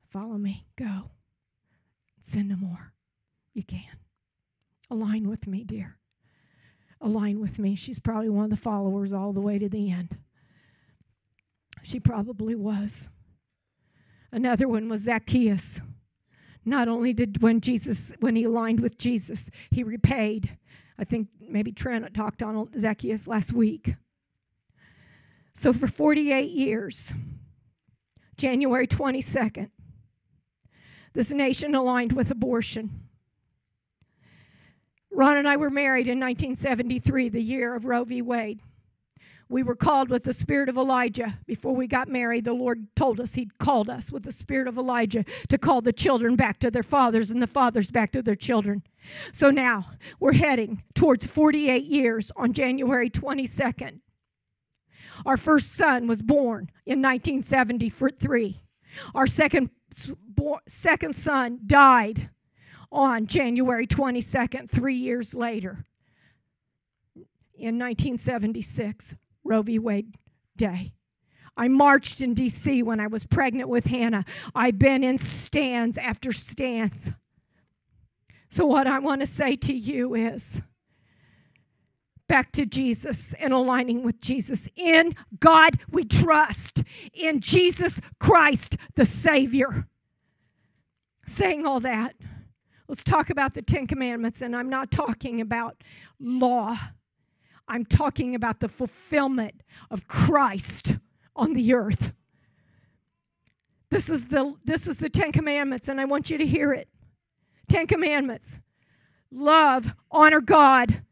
Follow 0.10 0.38
me. 0.38 0.66
Go. 0.78 1.10
Sin 2.22 2.48
no 2.48 2.56
more. 2.56 2.94
You 3.54 3.64
can. 3.64 3.98
Align 4.90 5.30
with 5.30 5.48
me, 5.48 5.64
dear. 5.64 5.98
Align 7.02 7.40
with 7.40 7.60
me. 7.60 7.76
She's 7.76 8.00
probably 8.00 8.30
one 8.30 8.46
of 8.46 8.50
the 8.50 8.58
followers 8.58 9.14
all 9.14 9.32
the 9.32 9.42
way 9.42 9.60
to 9.60 9.70
the 9.70 9.92
end. 9.92 10.18
She 11.84 12.00
probably 12.00 12.56
was. 12.56 13.10
Another 14.32 14.68
one 14.68 14.90
was 14.90 15.02
Zacchaeus. 15.02 15.80
Not 16.66 16.88
only 16.88 17.14
did 17.14 17.42
when 17.42 17.62
Jesus, 17.62 18.12
when 18.20 18.36
he 18.36 18.44
aligned 18.44 18.80
with 18.82 18.98
Jesus, 18.98 19.50
he 19.72 19.84
repaid. 19.84 20.58
I 20.98 21.06
think 21.06 21.30
maybe 21.40 21.72
Trent 21.72 22.14
talked 22.14 22.44
on 22.44 22.70
Zacchaeus 22.78 23.28
last 23.28 23.54
week. 23.54 23.96
So 25.56 25.74
for 25.74 25.88
48 25.88 26.52
years, 26.52 27.14
January 28.38 28.88
22nd, 28.88 29.70
this 31.14 31.32
nation 31.32 31.76
aligned 31.76 32.14
with 32.14 32.30
abortion. 32.30 33.09
Ron 35.20 35.36
and 35.36 35.50
I 35.50 35.58
were 35.58 35.70
married 35.70 36.08
in 36.08 36.18
1973, 36.18 37.28
the 37.28 37.42
year 37.42 37.76
of 37.76 37.84
Roe 37.84 38.06
v. 38.06 38.22
Wade. 38.22 38.62
We 39.50 39.64
were 39.64 39.76
called 39.76 40.10
with 40.10 40.24
the 40.24 40.32
spirit 40.32 40.70
of 40.70 40.78
Elijah. 40.78 41.38
Before 41.46 41.76
we 41.76 41.88
got 41.88 42.08
married, 42.08 42.46
the 42.46 42.54
Lord 42.54 42.88
told 42.96 43.20
us 43.20 43.34
He'd 43.34 43.58
called 43.58 43.90
us 43.90 44.14
with 44.14 44.24
the 44.24 44.32
spirit 44.32 44.70
of 44.70 44.78
Elijah 44.78 45.26
to 45.50 45.58
call 45.58 45.82
the 45.82 45.92
children 45.92 46.38
back 46.38 46.62
to 46.62 46.72
their 46.72 46.84
fathers 46.84 47.32
and 47.32 47.42
the 47.42 47.48
fathers 47.48 47.92
back 47.92 48.14
to 48.14 48.22
their 48.22 48.38
children. 48.38 48.82
So 49.34 49.52
now 49.52 49.88
we're 50.22 50.32
heading 50.32 50.84
towards 50.96 51.26
48 51.26 51.84
years 51.84 52.32
on 52.38 52.54
January 52.54 53.10
22nd. 53.10 54.00
Our 55.26 55.36
first 55.36 55.76
son 55.76 56.08
was 56.08 56.22
born 56.22 56.72
in 56.86 57.02
1973. 57.02 58.62
Our 59.14 59.28
second, 59.28 59.70
second 60.70 61.14
son 61.18 61.60
died 61.68 62.30
on 62.92 63.28
January 63.28 63.88
22nd, 63.88 64.70
three 64.70 64.96
years 64.96 65.34
later, 65.34 65.86
in 67.56 67.78
1976, 67.78 69.16
Roe 69.44 69.62
v. 69.62 69.80
Wade 69.80 70.16
Day. 70.56 70.94
I 71.58 71.68
marched 71.68 72.22
in 72.22 72.34
D.C. 72.34 72.84
when 72.84 73.02
I 73.02 73.08
was 73.08 73.26
pregnant 73.26 73.68
with 73.68 73.86
Hannah. 73.86 74.24
I've 74.56 74.80
been 74.80 75.04
in 75.04 75.18
stands 75.18 75.98
after 75.98 76.32
stands. 76.32 77.10
So, 78.50 78.66
what 78.66 78.88
I 78.88 79.00
want 79.00 79.22
to 79.22 79.28
say 79.28 79.58
to 79.58 79.74
you 79.74 80.16
is 80.16 80.62
back 82.30 82.54
to 82.54 82.66
Jesus 82.66 83.34
and 83.40 83.52
aligning 83.52 84.04
with 84.04 84.22
Jesus. 84.22 84.70
In 84.78 85.16
God 85.40 85.80
we 85.92 86.06
trust, 86.06 86.84
in 87.14 87.42
Jesus 87.42 88.00
Christ 88.20 88.78
the 88.96 89.06
Savior. 89.06 89.88
Saying 91.28 91.66
all 91.66 91.82
that. 91.82 92.16
Let's 92.90 93.04
talk 93.04 93.30
about 93.30 93.54
the 93.54 93.62
Ten 93.62 93.86
Commandments, 93.86 94.42
and 94.42 94.56
I'm 94.56 94.68
not 94.68 94.90
talking 94.90 95.42
about 95.42 95.84
law. 96.20 96.76
I'm 97.68 97.86
talking 97.86 98.34
about 98.34 98.60
the 98.60 98.68
fulfillment 98.68 99.62
of 99.92 100.08
Christ 100.08 100.96
on 101.36 101.54
the 101.54 101.76
earth. 101.76 102.12
This 103.92 104.10
is 104.10 104.26
the 104.26 104.56
this 104.66 104.88
is 104.88 104.98
the 104.98 105.10
10 105.10 105.32
commandments 105.32 105.88
and 105.88 106.02
I 106.02 106.06
want 106.06 106.30
you 106.30 106.38
to 106.40 106.46
hear 106.46 106.74
it. 106.74 106.88
10 107.70 107.88
commandments. 107.88 108.60
Love, 109.32 109.92
honor 110.12 110.42
God. 110.42 111.04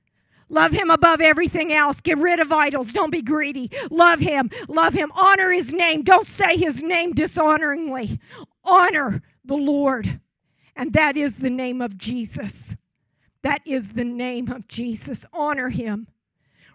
Love 0.50 0.72
him 0.72 0.90
above 0.90 1.22
everything 1.22 1.74
else. 1.74 2.02
Get 2.02 2.18
rid 2.18 2.40
of 2.40 2.52
idols. 2.52 2.92
Don't 2.94 3.12
be 3.12 3.22
greedy. 3.22 3.70
Love 3.92 4.20
him. 4.20 4.50
Love 4.68 4.94
him. 4.94 5.12
Honor 5.16 5.52
his 5.52 5.74
name. 5.74 6.04
Don't 6.04 6.28
say 6.28 6.58
his 6.58 6.82
name 6.82 7.14
dishonoringly. 7.14 8.20
Honor 8.64 9.22
the 9.44 9.56
Lord. 9.56 10.22
And 10.78 10.94
that 10.94 11.18
is 11.18 11.38
the 11.38 11.50
name 11.50 11.82
of 11.82 11.98
Jesus. 11.98 12.76
That 13.42 13.62
is 13.66 13.90
the 13.90 14.04
name 14.04 14.52
of 14.52 14.68
Jesus. 14.68 15.26
Honor 15.34 15.70
him. 15.70 16.08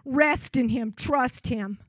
Rest 0.03 0.57
in 0.57 0.69
him. 0.69 0.93
Trust 0.95 1.47
him. 1.47 1.79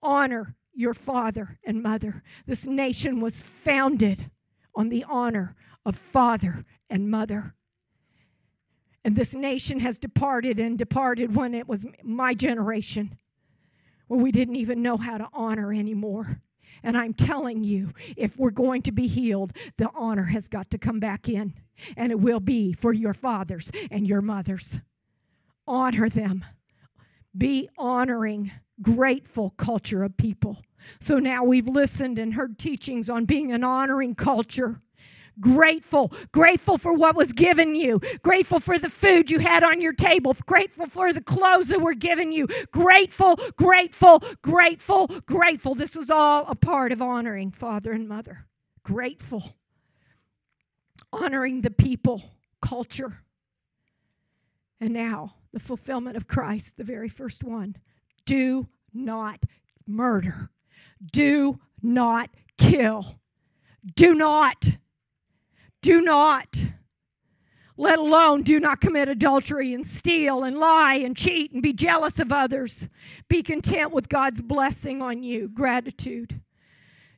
Honor 0.00 0.54
your 0.72 0.94
father 0.94 1.58
and 1.64 1.82
mother. 1.82 2.22
This 2.46 2.64
nation 2.64 3.20
was 3.20 3.40
founded 3.40 4.30
on 4.76 4.88
the 4.88 5.04
honor 5.10 5.56
of 5.84 5.96
father 5.96 6.64
and 6.88 7.10
mother. 7.10 7.52
And 9.04 9.16
this 9.16 9.34
nation 9.34 9.80
has 9.80 9.98
departed 9.98 10.60
and 10.60 10.78
departed 10.78 11.34
when 11.34 11.52
it 11.52 11.66
was 11.66 11.84
my 12.04 12.32
generation, 12.32 13.18
where 14.06 14.20
we 14.20 14.30
didn't 14.30 14.56
even 14.56 14.82
know 14.82 14.96
how 14.96 15.18
to 15.18 15.26
honor 15.32 15.72
anymore. 15.72 16.40
And 16.82 16.96
I'm 16.96 17.14
telling 17.14 17.64
you, 17.64 17.92
if 18.16 18.36
we're 18.38 18.50
going 18.50 18.82
to 18.82 18.92
be 18.92 19.06
healed, 19.06 19.52
the 19.76 19.90
honor 19.94 20.24
has 20.24 20.48
got 20.48 20.70
to 20.70 20.78
come 20.78 21.00
back 21.00 21.28
in. 21.28 21.54
And 21.96 22.10
it 22.12 22.18
will 22.18 22.40
be 22.40 22.72
for 22.72 22.92
your 22.92 23.14
fathers 23.14 23.70
and 23.90 24.06
your 24.06 24.22
mothers. 24.22 24.78
Honor 25.66 26.08
them. 26.08 26.44
Be 27.36 27.68
honoring, 27.78 28.50
grateful 28.82 29.50
culture 29.50 30.02
of 30.02 30.16
people. 30.16 30.58
So 31.00 31.18
now 31.18 31.44
we've 31.44 31.68
listened 31.68 32.18
and 32.18 32.34
heard 32.34 32.58
teachings 32.58 33.08
on 33.08 33.24
being 33.24 33.52
an 33.52 33.64
honoring 33.64 34.14
culture 34.14 34.80
grateful, 35.40 36.12
grateful 36.32 36.78
for 36.78 36.92
what 36.92 37.16
was 37.16 37.32
given 37.32 37.74
you, 37.74 38.00
grateful 38.22 38.60
for 38.60 38.78
the 38.78 38.88
food 38.88 39.30
you 39.30 39.38
had 39.38 39.62
on 39.62 39.80
your 39.80 39.92
table, 39.92 40.36
grateful 40.46 40.86
for 40.86 41.12
the 41.12 41.20
clothes 41.20 41.68
that 41.68 41.80
were 41.80 41.94
given 41.94 42.32
you, 42.32 42.46
grateful, 42.72 43.38
grateful, 43.56 44.22
grateful, 44.42 45.06
grateful. 45.26 45.74
This 45.74 45.96
is 45.96 46.10
all 46.10 46.46
a 46.48 46.54
part 46.54 46.92
of 46.92 47.02
honoring 47.02 47.50
father 47.50 47.92
and 47.92 48.08
mother. 48.08 48.46
Grateful. 48.82 49.54
Honoring 51.12 51.60
the 51.60 51.70
people, 51.70 52.22
culture. 52.60 53.18
And 54.80 54.92
now, 54.92 55.34
the 55.52 55.60
fulfillment 55.60 56.16
of 56.16 56.28
Christ, 56.28 56.76
the 56.76 56.84
very 56.84 57.08
first 57.08 57.42
one. 57.42 57.76
Do 58.26 58.68
not 58.92 59.40
murder. 59.86 60.50
Do 61.12 61.58
not 61.82 62.30
kill. 62.58 63.18
Do 63.94 64.14
not 64.14 64.66
do 65.82 66.00
not. 66.00 66.56
Let 67.76 68.00
alone 68.00 68.42
do 68.42 68.58
not 68.58 68.80
commit 68.80 69.08
adultery 69.08 69.72
and 69.72 69.86
steal 69.86 70.42
and 70.42 70.58
lie 70.58 70.94
and 70.94 71.16
cheat 71.16 71.52
and 71.52 71.62
be 71.62 71.72
jealous 71.72 72.18
of 72.18 72.32
others. 72.32 72.88
Be 73.28 73.40
content 73.42 73.92
with 73.92 74.08
God's 74.08 74.42
blessing 74.42 75.00
on 75.00 75.22
you. 75.22 75.48
Gratitude. 75.48 76.40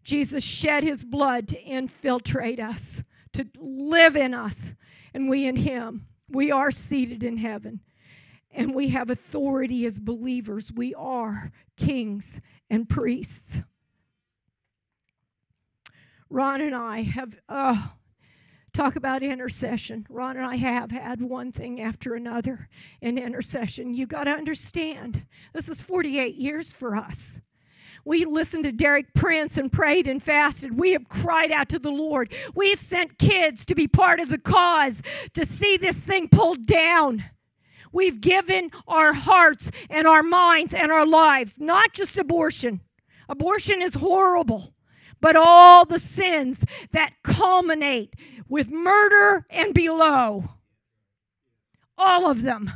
Jesus 0.04 0.44
shed 0.44 0.82
his 0.82 1.02
blood 1.02 1.48
to 1.48 1.60
infiltrate 1.60 2.60
us, 2.60 3.02
to 3.32 3.46
live 3.58 4.16
in 4.16 4.34
us, 4.34 4.74
and 5.14 5.30
we 5.30 5.46
in 5.46 5.56
him. 5.56 6.06
We 6.28 6.50
are 6.50 6.70
seated 6.70 7.22
in 7.22 7.38
heaven, 7.38 7.80
and 8.52 8.74
we 8.74 8.88
have 8.88 9.08
authority 9.08 9.86
as 9.86 9.98
believers. 9.98 10.70
We 10.70 10.94
are 10.94 11.52
kings 11.76 12.38
and 12.68 12.88
priests. 12.88 13.62
Ron 16.28 16.60
and 16.60 16.74
I 16.74 17.02
have, 17.02 17.34
oh, 17.48 17.92
talk 18.72 18.96
about 18.96 19.22
intercession. 19.22 20.06
Ron 20.08 20.36
and 20.36 20.46
I 20.46 20.56
have 20.56 20.90
had 20.90 21.20
one 21.20 21.52
thing 21.52 21.80
after 21.80 22.14
another 22.14 22.68
in 23.00 23.18
intercession. 23.18 23.94
You 23.94 24.06
got 24.06 24.24
to 24.24 24.30
understand, 24.32 25.24
this 25.52 25.68
is 25.68 25.80
48 25.80 26.34
years 26.34 26.72
for 26.72 26.96
us. 26.96 27.38
We 28.04 28.24
listened 28.24 28.64
to 28.64 28.72
Derek 28.72 29.12
Prince 29.14 29.56
and 29.58 29.70
prayed 29.70 30.08
and 30.08 30.22
fasted. 30.22 30.78
We 30.78 30.92
have 30.92 31.08
cried 31.08 31.52
out 31.52 31.68
to 31.70 31.78
the 31.78 31.90
Lord. 31.90 32.32
We 32.54 32.70
have 32.70 32.80
sent 32.80 33.18
kids 33.18 33.64
to 33.66 33.74
be 33.74 33.86
part 33.88 34.20
of 34.20 34.28
the 34.28 34.38
cause 34.38 35.02
to 35.34 35.44
see 35.44 35.76
this 35.76 35.96
thing 35.96 36.28
pulled 36.28 36.66
down. 36.66 37.24
We've 37.92 38.20
given 38.20 38.70
our 38.86 39.12
hearts 39.12 39.70
and 39.90 40.06
our 40.06 40.22
minds 40.22 40.72
and 40.72 40.92
our 40.92 41.06
lives, 41.06 41.54
not 41.58 41.92
just 41.92 42.16
abortion. 42.16 42.80
Abortion 43.28 43.82
is 43.82 43.94
horrible, 43.94 44.74
but 45.20 45.36
all 45.36 45.84
the 45.84 45.98
sins 45.98 46.64
that 46.92 47.12
culminate 47.22 48.14
with 48.50 48.68
murder 48.68 49.46
and 49.48 49.72
below. 49.72 50.50
All 51.96 52.30
of 52.30 52.42
them 52.42 52.70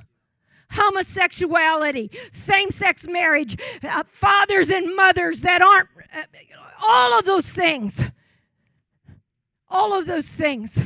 homosexuality, 0.74 2.10
same 2.32 2.70
sex 2.70 3.06
marriage, 3.06 3.56
uh, 3.82 4.02
fathers 4.06 4.68
and 4.68 4.94
mothers 4.96 5.40
that 5.40 5.62
aren't, 5.62 5.88
uh, 6.12 6.22
all 6.82 7.18
of 7.18 7.24
those 7.24 7.46
things. 7.46 8.02
All 9.68 9.96
of 9.96 10.06
those 10.06 10.28
things. 10.28 10.76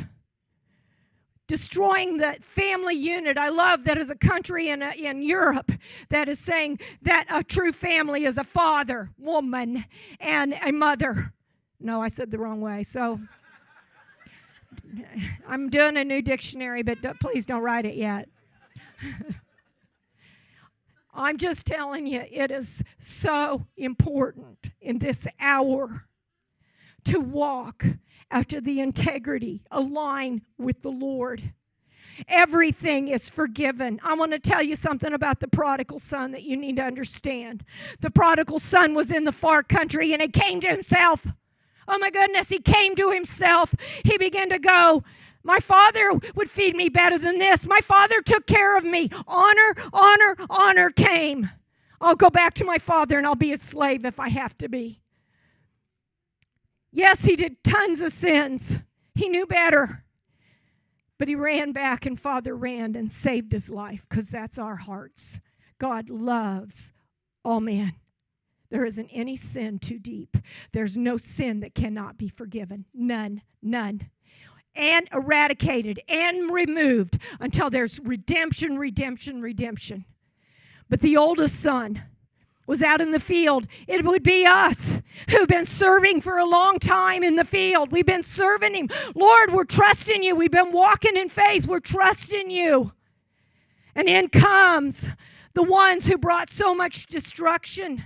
Destroying 1.46 2.18
the 2.18 2.36
family 2.40 2.94
unit. 2.94 3.38
I 3.38 3.48
love 3.48 3.84
that 3.84 3.96
as 3.96 4.10
a 4.10 4.14
country 4.14 4.68
in, 4.68 4.82
uh, 4.82 4.92
in 4.96 5.22
Europe 5.22 5.72
that 6.10 6.28
is 6.28 6.38
saying 6.38 6.78
that 7.02 7.26
a 7.30 7.42
true 7.42 7.72
family 7.72 8.26
is 8.26 8.36
a 8.36 8.44
father, 8.44 9.10
woman, 9.18 9.84
and 10.20 10.54
a 10.62 10.70
mother. 10.70 11.32
No, 11.80 12.02
I 12.02 12.08
said 12.08 12.30
the 12.30 12.38
wrong 12.38 12.60
way. 12.60 12.84
So 12.84 13.18
I'm 15.48 15.70
doing 15.70 15.96
a 15.96 16.04
new 16.04 16.22
dictionary, 16.22 16.82
but 16.82 16.98
please 17.20 17.46
don't 17.46 17.62
write 17.62 17.86
it 17.86 17.94
yet. 17.94 18.28
I'm 21.14 21.36
just 21.36 21.66
telling 21.66 22.06
you, 22.06 22.22
it 22.30 22.50
is 22.50 22.82
so 23.00 23.66
important 23.76 24.58
in 24.80 24.98
this 24.98 25.26
hour 25.40 26.04
to 27.04 27.18
walk 27.18 27.84
after 28.30 28.60
the 28.60 28.80
integrity, 28.80 29.62
align 29.70 30.42
with 30.58 30.80
the 30.82 30.90
Lord. 30.90 31.52
Everything 32.28 33.08
is 33.08 33.28
forgiven. 33.28 34.00
I 34.04 34.14
want 34.14 34.32
to 34.32 34.38
tell 34.38 34.62
you 34.62 34.76
something 34.76 35.12
about 35.12 35.40
the 35.40 35.48
prodigal 35.48 35.98
son 35.98 36.32
that 36.32 36.42
you 36.42 36.56
need 36.56 36.76
to 36.76 36.82
understand. 36.82 37.64
The 38.00 38.10
prodigal 38.10 38.58
son 38.58 38.94
was 38.94 39.10
in 39.10 39.24
the 39.24 39.32
far 39.32 39.62
country 39.62 40.12
and 40.12 40.22
he 40.22 40.28
came 40.28 40.60
to 40.60 40.68
himself. 40.68 41.26
Oh 41.88 41.98
my 41.98 42.10
goodness, 42.10 42.48
he 42.48 42.60
came 42.60 42.94
to 42.96 43.10
himself. 43.10 43.74
He 44.04 44.18
began 44.18 44.50
to 44.50 44.58
go, 44.58 45.02
my 45.42 45.60
father 45.60 46.12
would 46.34 46.50
feed 46.50 46.76
me 46.76 46.90
better 46.90 47.18
than 47.18 47.38
this. 47.38 47.64
My 47.64 47.80
father 47.80 48.20
took 48.20 48.46
care 48.46 48.76
of 48.76 48.84
me. 48.84 49.08
Honor, 49.26 49.74
honor, 49.92 50.36
honor 50.50 50.90
came. 50.90 51.48
I'll 52.00 52.16
go 52.16 52.28
back 52.28 52.54
to 52.54 52.64
my 52.64 52.78
father 52.78 53.16
and 53.16 53.26
I'll 53.26 53.34
be 53.34 53.52
a 53.52 53.58
slave 53.58 54.04
if 54.04 54.20
I 54.20 54.28
have 54.28 54.56
to 54.58 54.68
be. 54.68 55.00
Yes, 56.92 57.22
he 57.22 57.36
did 57.36 57.62
tons 57.64 58.00
of 58.00 58.12
sins. 58.12 58.76
He 59.14 59.28
knew 59.28 59.46
better. 59.46 60.04
But 61.18 61.28
he 61.28 61.34
ran 61.34 61.72
back, 61.72 62.06
and 62.06 62.18
Father 62.18 62.54
ran 62.54 62.94
and 62.94 63.12
saved 63.12 63.52
his 63.52 63.68
life 63.68 64.06
because 64.08 64.28
that's 64.28 64.58
our 64.58 64.76
hearts. 64.76 65.40
God 65.78 66.08
loves 66.08 66.92
all 67.44 67.60
men. 67.60 67.94
There 68.70 68.84
isn't 68.84 69.08
any 69.12 69.36
sin 69.36 69.78
too 69.78 69.98
deep. 69.98 70.36
There's 70.72 70.96
no 70.96 71.16
sin 71.16 71.60
that 71.60 71.74
cannot 71.74 72.18
be 72.18 72.28
forgiven. 72.28 72.84
None, 72.94 73.42
none 73.62 74.10
and 74.78 75.08
eradicated 75.12 76.00
and 76.08 76.50
removed 76.52 77.18
until 77.40 77.68
there's 77.68 77.98
redemption, 78.00 78.78
redemption, 78.78 79.42
redemption. 79.42 80.04
But 80.88 81.00
the 81.00 81.16
oldest 81.16 81.60
son 81.60 82.02
was 82.66 82.82
out 82.82 83.00
in 83.00 83.10
the 83.10 83.20
field. 83.20 83.66
It 83.86 84.04
would 84.04 84.22
be 84.22 84.46
us 84.46 84.76
who've 85.30 85.48
been 85.48 85.66
serving 85.66 86.20
for 86.20 86.38
a 86.38 86.44
long 86.44 86.78
time 86.78 87.22
in 87.22 87.36
the 87.36 87.44
field. 87.44 87.90
We've 87.90 88.06
been 88.06 88.22
serving 88.22 88.74
Him. 88.74 88.88
Lord, 89.14 89.52
we're 89.52 89.64
trusting 89.64 90.22
you. 90.22 90.36
We've 90.36 90.50
been 90.50 90.72
walking 90.72 91.16
in 91.16 91.28
faith. 91.28 91.66
We're 91.66 91.80
trusting 91.80 92.50
you. 92.50 92.92
And 93.94 94.08
in 94.08 94.28
comes 94.28 95.04
the 95.54 95.62
ones 95.62 96.06
who 96.06 96.18
brought 96.18 96.52
so 96.52 96.74
much 96.74 97.06
destruction. 97.06 98.04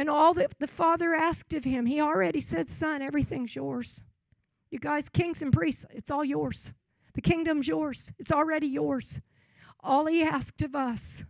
And 0.00 0.08
all 0.08 0.32
that 0.32 0.58
the 0.58 0.66
father 0.66 1.14
asked 1.14 1.52
of 1.52 1.64
him, 1.64 1.84
he 1.84 2.00
already 2.00 2.40
said, 2.40 2.70
Son, 2.70 3.02
everything's 3.02 3.54
yours. 3.54 4.00
You 4.70 4.78
guys, 4.78 5.10
kings 5.10 5.42
and 5.42 5.52
priests, 5.52 5.84
it's 5.90 6.10
all 6.10 6.24
yours. 6.24 6.70
The 7.12 7.20
kingdom's 7.20 7.68
yours, 7.68 8.10
it's 8.18 8.32
already 8.32 8.66
yours. 8.66 9.18
All 9.80 10.06
he 10.06 10.22
asked 10.22 10.62
of 10.62 10.74
us 10.74 11.22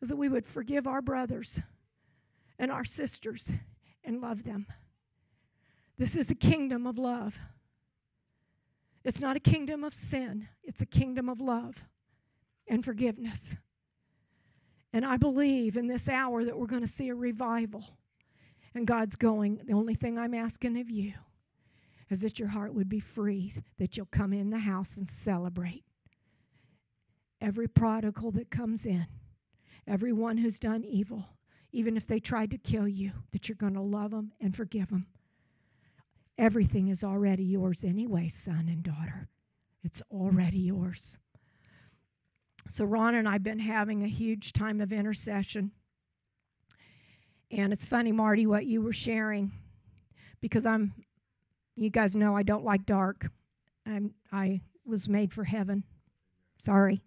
is 0.00 0.10
that 0.10 0.16
we 0.16 0.28
would 0.28 0.46
forgive 0.46 0.86
our 0.86 1.02
brothers 1.02 1.58
and 2.56 2.70
our 2.70 2.84
sisters 2.84 3.50
and 4.04 4.20
love 4.20 4.44
them. 4.44 4.68
This 5.98 6.14
is 6.14 6.30
a 6.30 6.36
kingdom 6.36 6.86
of 6.86 6.98
love. 6.98 7.34
It's 9.02 9.18
not 9.18 9.34
a 9.34 9.40
kingdom 9.40 9.82
of 9.82 9.92
sin, 9.92 10.46
it's 10.62 10.82
a 10.82 10.86
kingdom 10.86 11.28
of 11.28 11.40
love 11.40 11.74
and 12.68 12.84
forgiveness. 12.84 13.56
And 14.92 15.06
I 15.06 15.16
believe 15.16 15.76
in 15.76 15.86
this 15.86 16.08
hour 16.08 16.44
that 16.44 16.58
we're 16.58 16.66
going 16.66 16.82
to 16.82 16.88
see 16.88 17.08
a 17.08 17.14
revival. 17.14 17.84
And 18.74 18.86
God's 18.86 19.16
going, 19.16 19.60
the 19.64 19.72
only 19.72 19.94
thing 19.94 20.18
I'm 20.18 20.34
asking 20.34 20.78
of 20.78 20.90
you 20.90 21.12
is 22.10 22.20
that 22.20 22.38
your 22.38 22.48
heart 22.48 22.74
would 22.74 22.88
be 22.88 23.00
free, 23.00 23.52
that 23.78 23.96
you'll 23.96 24.06
come 24.06 24.32
in 24.32 24.50
the 24.50 24.58
house 24.58 24.96
and 24.96 25.08
celebrate. 25.08 25.84
Every 27.40 27.68
prodigal 27.68 28.30
that 28.32 28.50
comes 28.50 28.84
in, 28.84 29.06
everyone 29.86 30.36
who's 30.36 30.58
done 30.58 30.84
evil, 30.84 31.24
even 31.72 31.96
if 31.96 32.06
they 32.06 32.20
tried 32.20 32.50
to 32.50 32.58
kill 32.58 32.86
you, 32.86 33.12
that 33.32 33.48
you're 33.48 33.56
going 33.56 33.74
to 33.74 33.80
love 33.80 34.10
them 34.10 34.32
and 34.40 34.54
forgive 34.54 34.90
them. 34.90 35.06
Everything 36.38 36.88
is 36.88 37.02
already 37.02 37.44
yours 37.44 37.82
anyway, 37.82 38.28
son 38.28 38.68
and 38.68 38.82
daughter. 38.82 39.28
It's 39.82 40.02
already 40.10 40.58
yours. 40.58 41.16
So, 42.68 42.84
Ron 42.84 43.14
and 43.14 43.28
I 43.28 43.32
have 43.32 43.42
been 43.42 43.58
having 43.58 44.02
a 44.02 44.08
huge 44.08 44.52
time 44.52 44.80
of 44.80 44.92
intercession. 44.92 45.72
And 47.50 47.72
it's 47.72 47.84
funny, 47.84 48.12
Marty, 48.12 48.46
what 48.46 48.64
you 48.64 48.80
were 48.80 48.94
sharing, 48.94 49.52
because 50.40 50.64
I'm 50.64 50.94
you 51.76 51.90
guys 51.90 52.14
know 52.14 52.36
I 52.36 52.42
don't 52.42 52.64
like 52.64 52.86
dark. 52.86 53.30
I'm, 53.86 54.14
I 54.30 54.60
was 54.84 55.08
made 55.08 55.32
for 55.32 55.44
heaven. 55.44 55.84
Sorry. 56.64 57.00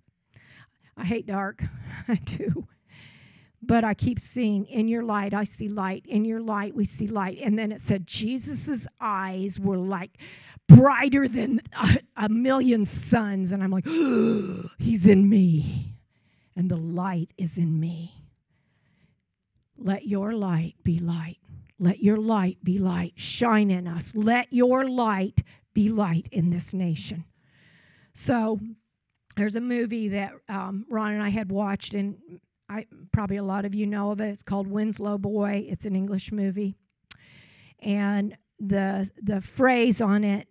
I 0.97 1.05
hate 1.05 1.27
dark. 1.27 1.63
I 2.07 2.15
do. 2.15 2.67
But 3.61 3.83
I 3.83 3.93
keep 3.93 4.19
seeing, 4.19 4.65
in 4.65 4.87
your 4.87 5.03
light, 5.03 5.33
I 5.33 5.43
see 5.43 5.67
light. 5.67 6.05
In 6.07 6.25
your 6.25 6.41
light, 6.41 6.75
we 6.75 6.85
see 6.85 7.07
light. 7.07 7.39
And 7.43 7.57
then 7.57 7.71
it 7.71 7.81
said, 7.81 8.05
Jesus' 8.05 8.85
eyes 8.99 9.59
were 9.59 9.77
like 9.77 10.17
brighter 10.67 11.27
than 11.27 11.61
a, 11.79 11.97
a 12.17 12.29
million 12.29 12.85
suns. 12.85 13.51
And 13.51 13.63
I'm 13.63 13.71
like, 13.71 13.85
oh, 13.87 14.65
he's 14.79 15.05
in 15.05 15.29
me. 15.29 15.93
And 16.55 16.69
the 16.69 16.77
light 16.77 17.31
is 17.37 17.57
in 17.57 17.79
me. 17.79 18.13
Let 19.77 20.07
your 20.07 20.33
light 20.33 20.75
be 20.83 20.99
light. 20.99 21.37
Let 21.79 21.99
your 21.99 22.17
light 22.17 22.57
be 22.63 22.77
light. 22.77 23.13
Shine 23.17 23.69
in 23.69 23.87
us. 23.87 24.13
Let 24.15 24.51
your 24.53 24.87
light 24.89 25.43
be 25.73 25.89
light 25.89 26.27
in 26.31 26.49
this 26.49 26.73
nation. 26.73 27.25
So, 28.13 28.59
there's 29.35 29.57
a 29.57 29.61
movie 29.61 30.07
that 30.09 30.31
um, 30.47 30.85
Ron 30.89 31.13
and 31.13 31.21
I 31.23 31.29
had 31.29 31.51
watched, 31.51 31.93
and 31.93 32.15
I 32.69 32.85
probably 33.11 33.35
a 33.37 33.43
lot 33.43 33.65
of 33.65 33.75
you 33.75 33.85
know 33.85 34.11
of 34.11 34.21
it. 34.21 34.29
It's 34.29 34.43
called 34.43 34.67
Winslow 34.67 35.17
Boy. 35.17 35.67
It's 35.69 35.83
an 35.83 35.95
English 35.95 36.31
movie, 36.31 36.77
and 37.79 38.37
the 38.59 39.09
the 39.21 39.41
phrase 39.41 39.99
on 39.99 40.23
it 40.23 40.47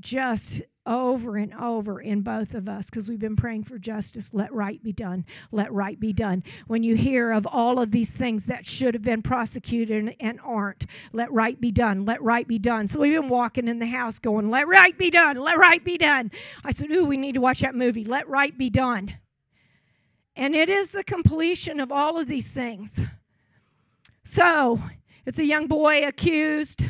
just 0.00 0.62
over 0.88 1.36
and 1.36 1.52
over 1.54 2.00
in 2.00 2.22
both 2.22 2.54
of 2.54 2.66
us 2.66 2.86
because 2.86 3.08
we've 3.08 3.18
been 3.18 3.36
praying 3.36 3.62
for 3.62 3.78
justice. 3.78 4.30
Let 4.32 4.52
right 4.52 4.82
be 4.82 4.92
done. 4.92 5.26
Let 5.52 5.70
right 5.72 6.00
be 6.00 6.14
done. 6.14 6.42
When 6.66 6.82
you 6.82 6.96
hear 6.96 7.30
of 7.30 7.46
all 7.46 7.78
of 7.78 7.90
these 7.90 8.10
things 8.10 8.46
that 8.46 8.66
should 8.66 8.94
have 8.94 9.02
been 9.02 9.20
prosecuted 9.20 10.16
and 10.18 10.40
aren't, 10.42 10.86
let 11.12 11.30
right 11.30 11.60
be 11.60 11.70
done. 11.70 12.06
Let 12.06 12.22
right 12.22 12.48
be 12.48 12.58
done. 12.58 12.88
So 12.88 13.00
we've 13.00 13.20
been 13.20 13.28
walking 13.28 13.68
in 13.68 13.78
the 13.78 13.86
house 13.86 14.18
going, 14.18 14.50
Let 14.50 14.66
right 14.66 14.96
be 14.96 15.10
done. 15.10 15.36
Let 15.36 15.58
right 15.58 15.84
be 15.84 15.98
done. 15.98 16.30
I 16.64 16.72
said, 16.72 16.90
Ooh, 16.90 17.04
we 17.04 17.18
need 17.18 17.34
to 17.34 17.40
watch 17.40 17.60
that 17.60 17.74
movie. 17.74 18.04
Let 18.04 18.28
right 18.28 18.56
be 18.56 18.70
done. 18.70 19.14
And 20.36 20.54
it 20.54 20.70
is 20.70 20.92
the 20.92 21.04
completion 21.04 21.80
of 21.80 21.92
all 21.92 22.18
of 22.18 22.28
these 22.28 22.50
things. 22.50 22.98
So 24.24 24.80
it's 25.26 25.38
a 25.38 25.44
young 25.44 25.66
boy 25.66 26.06
accused 26.06 26.84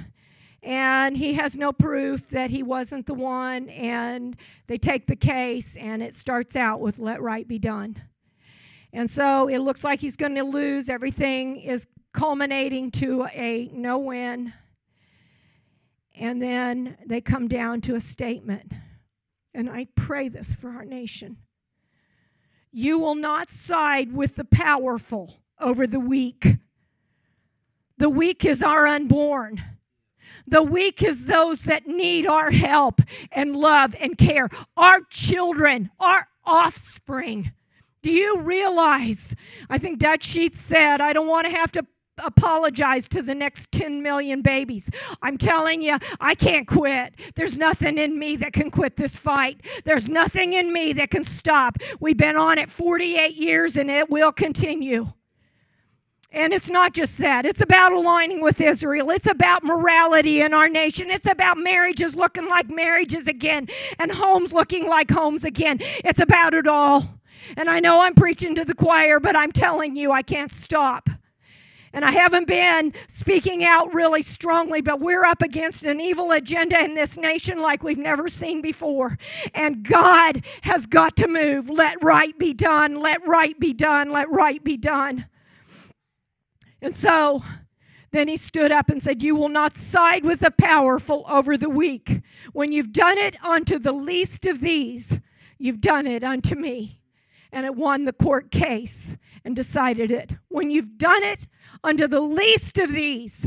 and 0.62 1.16
he 1.16 1.34
has 1.34 1.56
no 1.56 1.72
proof 1.72 2.28
that 2.30 2.50
he 2.50 2.62
wasn't 2.62 3.06
the 3.06 3.14
one 3.14 3.68
and 3.70 4.36
they 4.66 4.78
take 4.78 5.06
the 5.06 5.16
case 5.16 5.76
and 5.76 6.02
it 6.02 6.14
starts 6.14 6.56
out 6.56 6.80
with 6.80 6.98
let 6.98 7.20
right 7.22 7.46
be 7.48 7.58
done 7.58 8.00
and 8.92 9.10
so 9.10 9.48
it 9.48 9.58
looks 9.58 9.84
like 9.84 10.00
he's 10.00 10.16
going 10.16 10.34
to 10.34 10.42
lose 10.44 10.88
everything 10.88 11.58
is 11.58 11.86
culminating 12.12 12.90
to 12.90 13.26
a 13.32 13.70
no 13.72 13.98
win 13.98 14.52
And 16.14 16.42
then 16.42 16.96
they 17.06 17.20
come 17.20 17.48
down 17.48 17.80
to 17.82 17.94
a 17.94 18.00
statement. 18.00 18.72
And 19.54 19.70
I 19.70 19.86
pray 19.94 20.28
this 20.28 20.52
for 20.54 20.70
our 20.70 20.84
nation. 20.84 21.38
You 22.72 22.98
will 22.98 23.14
not 23.14 23.52
side 23.52 24.12
with 24.12 24.36
the 24.36 24.44
powerful 24.44 25.40
over 25.60 25.86
the 25.86 26.00
weak. 26.00 26.46
The 27.98 28.10
weak 28.10 28.44
is 28.44 28.62
our 28.62 28.86
unborn. 28.86 29.62
The 30.50 30.62
weak 30.62 31.02
is 31.02 31.26
those 31.26 31.60
that 31.62 31.86
need 31.86 32.26
our 32.26 32.50
help 32.50 33.02
and 33.32 33.54
love 33.54 33.94
and 34.00 34.16
care. 34.16 34.48
Our 34.76 35.00
children, 35.10 35.90
our 36.00 36.26
offspring. 36.44 37.52
Do 38.02 38.10
you 38.10 38.38
realize? 38.40 39.34
I 39.68 39.76
think 39.76 39.98
Dutch 39.98 40.24
Sheets 40.24 40.60
said, 40.60 41.02
I 41.02 41.12
don't 41.12 41.28
want 41.28 41.46
to 41.46 41.52
have 41.52 41.70
to 41.72 41.86
apologize 42.24 43.08
to 43.08 43.22
the 43.22 43.34
next 43.34 43.70
10 43.72 44.02
million 44.02 44.40
babies. 44.40 44.88
I'm 45.22 45.36
telling 45.36 45.82
you, 45.82 45.98
I 46.18 46.34
can't 46.34 46.66
quit. 46.66 47.14
There's 47.34 47.58
nothing 47.58 47.98
in 47.98 48.18
me 48.18 48.36
that 48.36 48.54
can 48.54 48.70
quit 48.70 48.96
this 48.96 49.16
fight. 49.16 49.60
There's 49.84 50.08
nothing 50.08 50.54
in 50.54 50.72
me 50.72 50.94
that 50.94 51.10
can 51.10 51.24
stop. 51.24 51.76
We've 52.00 52.16
been 52.16 52.36
on 52.36 52.58
it 52.58 52.70
48 52.70 53.34
years 53.36 53.76
and 53.76 53.90
it 53.90 54.08
will 54.08 54.32
continue. 54.32 55.12
And 56.30 56.52
it's 56.52 56.68
not 56.68 56.92
just 56.92 57.16
that. 57.18 57.46
It's 57.46 57.62
about 57.62 57.92
aligning 57.92 58.42
with 58.42 58.60
Israel. 58.60 59.10
It's 59.10 59.26
about 59.26 59.64
morality 59.64 60.42
in 60.42 60.52
our 60.52 60.68
nation. 60.68 61.10
It's 61.10 61.26
about 61.26 61.56
marriages 61.56 62.14
looking 62.14 62.46
like 62.46 62.68
marriages 62.68 63.26
again 63.28 63.68
and 63.98 64.12
homes 64.12 64.52
looking 64.52 64.86
like 64.86 65.10
homes 65.10 65.44
again. 65.44 65.78
It's 65.80 66.20
about 66.20 66.52
it 66.52 66.66
all. 66.66 67.08
And 67.56 67.70
I 67.70 67.80
know 67.80 68.00
I'm 68.00 68.14
preaching 68.14 68.54
to 68.56 68.64
the 68.64 68.74
choir, 68.74 69.20
but 69.20 69.36
I'm 69.36 69.52
telling 69.52 69.96
you, 69.96 70.12
I 70.12 70.20
can't 70.20 70.52
stop. 70.52 71.08
And 71.94 72.04
I 72.04 72.10
haven't 72.10 72.46
been 72.46 72.92
speaking 73.08 73.64
out 73.64 73.94
really 73.94 74.22
strongly, 74.22 74.82
but 74.82 75.00
we're 75.00 75.24
up 75.24 75.40
against 75.40 75.82
an 75.84 75.98
evil 75.98 76.32
agenda 76.32 76.78
in 76.84 76.94
this 76.94 77.16
nation 77.16 77.62
like 77.62 77.82
we've 77.82 77.96
never 77.96 78.28
seen 78.28 78.60
before. 78.60 79.16
And 79.54 79.82
God 79.82 80.44
has 80.60 80.84
got 80.84 81.16
to 81.16 81.26
move. 81.26 81.70
Let 81.70 82.02
right 82.04 82.38
be 82.38 82.52
done. 82.52 83.00
Let 83.00 83.26
right 83.26 83.58
be 83.58 83.72
done. 83.72 84.12
Let 84.12 84.30
right 84.30 84.62
be 84.62 84.76
done. 84.76 85.24
And 86.80 86.96
so 86.96 87.42
then 88.10 88.28
he 88.28 88.36
stood 88.36 88.72
up 88.72 88.88
and 88.88 89.02
said, 89.02 89.22
You 89.22 89.36
will 89.36 89.48
not 89.48 89.76
side 89.76 90.24
with 90.24 90.40
the 90.40 90.50
powerful 90.50 91.24
over 91.28 91.56
the 91.56 91.68
weak. 91.68 92.22
When 92.52 92.72
you've 92.72 92.92
done 92.92 93.18
it 93.18 93.42
unto 93.44 93.78
the 93.78 93.92
least 93.92 94.46
of 94.46 94.60
these, 94.60 95.18
you've 95.58 95.80
done 95.80 96.06
it 96.06 96.24
unto 96.24 96.54
me. 96.54 97.00
And 97.52 97.64
it 97.66 97.74
won 97.74 98.04
the 98.04 98.12
court 98.12 98.50
case 98.50 99.16
and 99.44 99.56
decided 99.56 100.10
it. 100.10 100.32
When 100.48 100.70
you've 100.70 100.98
done 100.98 101.22
it 101.22 101.46
unto 101.82 102.06
the 102.06 102.20
least 102.20 102.78
of 102.78 102.92
these, 102.92 103.46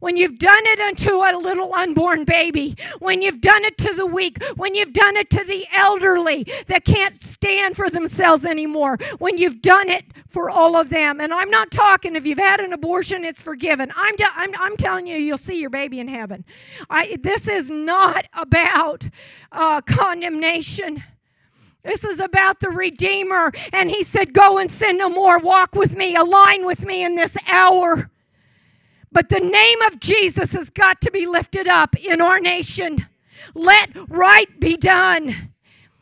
when 0.00 0.16
you've 0.16 0.38
done 0.38 0.66
it 0.66 0.80
unto 0.80 1.10
a 1.16 1.36
little 1.38 1.74
unborn 1.74 2.24
baby, 2.24 2.76
when 2.98 3.22
you've 3.22 3.40
done 3.40 3.64
it 3.64 3.78
to 3.78 3.94
the 3.94 4.06
weak, 4.06 4.42
when 4.56 4.74
you've 4.74 4.92
done 4.92 5.16
it 5.16 5.30
to 5.30 5.44
the 5.44 5.66
elderly 5.74 6.46
that 6.68 6.84
can't 6.84 7.22
stand 7.22 7.76
for 7.76 7.90
themselves 7.90 8.44
anymore, 8.44 8.98
when 9.18 9.38
you've 9.38 9.62
done 9.62 9.88
it 9.88 10.04
for 10.30 10.50
all 10.50 10.76
of 10.76 10.90
them. 10.90 11.20
And 11.20 11.32
I'm 11.32 11.50
not 11.50 11.70
talking 11.70 12.16
if 12.16 12.26
you've 12.26 12.38
had 12.38 12.60
an 12.60 12.72
abortion, 12.72 13.24
it's 13.24 13.40
forgiven. 13.40 13.90
I'm, 13.94 14.14
I'm, 14.34 14.54
I'm 14.58 14.76
telling 14.76 15.06
you, 15.06 15.16
you'll 15.16 15.38
see 15.38 15.58
your 15.60 15.70
baby 15.70 16.00
in 16.00 16.08
heaven. 16.08 16.44
I, 16.90 17.16
this 17.22 17.46
is 17.46 17.70
not 17.70 18.26
about 18.34 19.04
uh, 19.52 19.80
condemnation. 19.82 21.02
This 21.84 22.02
is 22.02 22.18
about 22.18 22.60
the 22.60 22.70
Redeemer. 22.70 23.52
And 23.72 23.90
he 23.90 24.04
said, 24.04 24.32
Go 24.32 24.58
and 24.58 24.70
sin 24.72 24.96
no 24.96 25.08
more. 25.08 25.38
Walk 25.38 25.74
with 25.74 25.92
me, 25.96 26.16
align 26.16 26.64
with 26.64 26.84
me 26.84 27.04
in 27.04 27.14
this 27.14 27.36
hour. 27.46 28.10
But 29.14 29.28
the 29.28 29.38
name 29.40 29.80
of 29.82 30.00
Jesus 30.00 30.52
has 30.52 30.70
got 30.70 31.00
to 31.02 31.10
be 31.10 31.26
lifted 31.26 31.68
up 31.68 31.96
in 31.96 32.20
our 32.20 32.40
nation. 32.40 33.06
Let 33.54 33.90
right 34.08 34.48
be 34.60 34.76
done. 34.76 35.52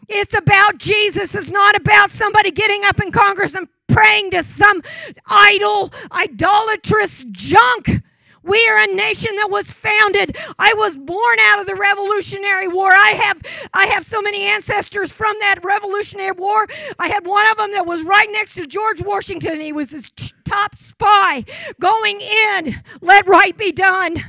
It's 0.09 0.35
about 0.35 0.79
Jesus. 0.79 1.35
It's 1.35 1.51
not 1.51 1.77
about 1.77 2.13
somebody 2.13 2.51
getting 2.51 2.85
up 2.85 3.01
in 3.01 3.13
Congress 3.13 3.55
and 3.55 3.69
praying 3.87 4.31
to 4.31 4.43
some 4.43 4.83
idol, 5.27 5.93
idolatrous 6.11 7.25
junk. 7.31 8.03
We 8.43 8.67
are 8.69 8.79
a 8.79 8.87
nation 8.89 9.35
that 9.37 9.51
was 9.51 9.71
founded. 9.71 10.37
I 10.59 10.75
was 10.75 10.97
born 10.97 11.39
out 11.41 11.61
of 11.61 11.67
the 11.67 11.77
Revolutionary 11.77 12.69
War. 12.69 12.91
I 12.93 13.13
have 13.13 13.41
I 13.73 13.87
have 13.87 14.05
so 14.05 14.21
many 14.21 14.45
ancestors 14.45 15.13
from 15.13 15.37
that 15.41 15.65
Revolutionary 15.65 16.33
War. 16.33 16.67
I 16.99 17.09
had 17.09 17.27
one 17.27 17.49
of 17.51 17.57
them 17.57 17.73
that 17.73 17.87
was 17.87 18.03
right 18.03 18.29
next 18.33 18.55
to 18.55 18.67
George 18.67 19.03
Washington. 19.03 19.61
He 19.61 19.73
was 19.73 19.91
his 19.91 20.11
top 20.45 20.79
spy 20.79 21.45
going 21.81 22.21
in. 22.21 22.83
Let 23.01 23.27
right 23.27 23.57
be 23.57 23.73
done. 23.73 24.23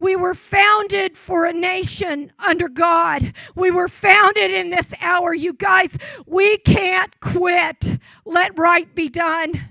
We 0.00 0.16
were 0.16 0.34
founded 0.34 1.16
for 1.16 1.46
a 1.46 1.52
nation 1.52 2.30
under 2.38 2.68
God. 2.68 3.32
We 3.54 3.70
were 3.70 3.88
founded 3.88 4.50
in 4.50 4.68
this 4.70 4.92
hour. 5.00 5.32
You 5.32 5.54
guys, 5.54 5.96
we 6.26 6.58
can't 6.58 7.18
quit. 7.20 7.98
Let 8.26 8.58
right 8.58 8.92
be 8.94 9.08
done. 9.08 9.68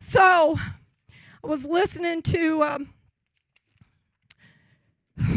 So, 0.00 0.58
I 1.44 1.46
was 1.46 1.66
listening 1.66 2.22
to. 2.22 2.62
Um, 2.62 2.88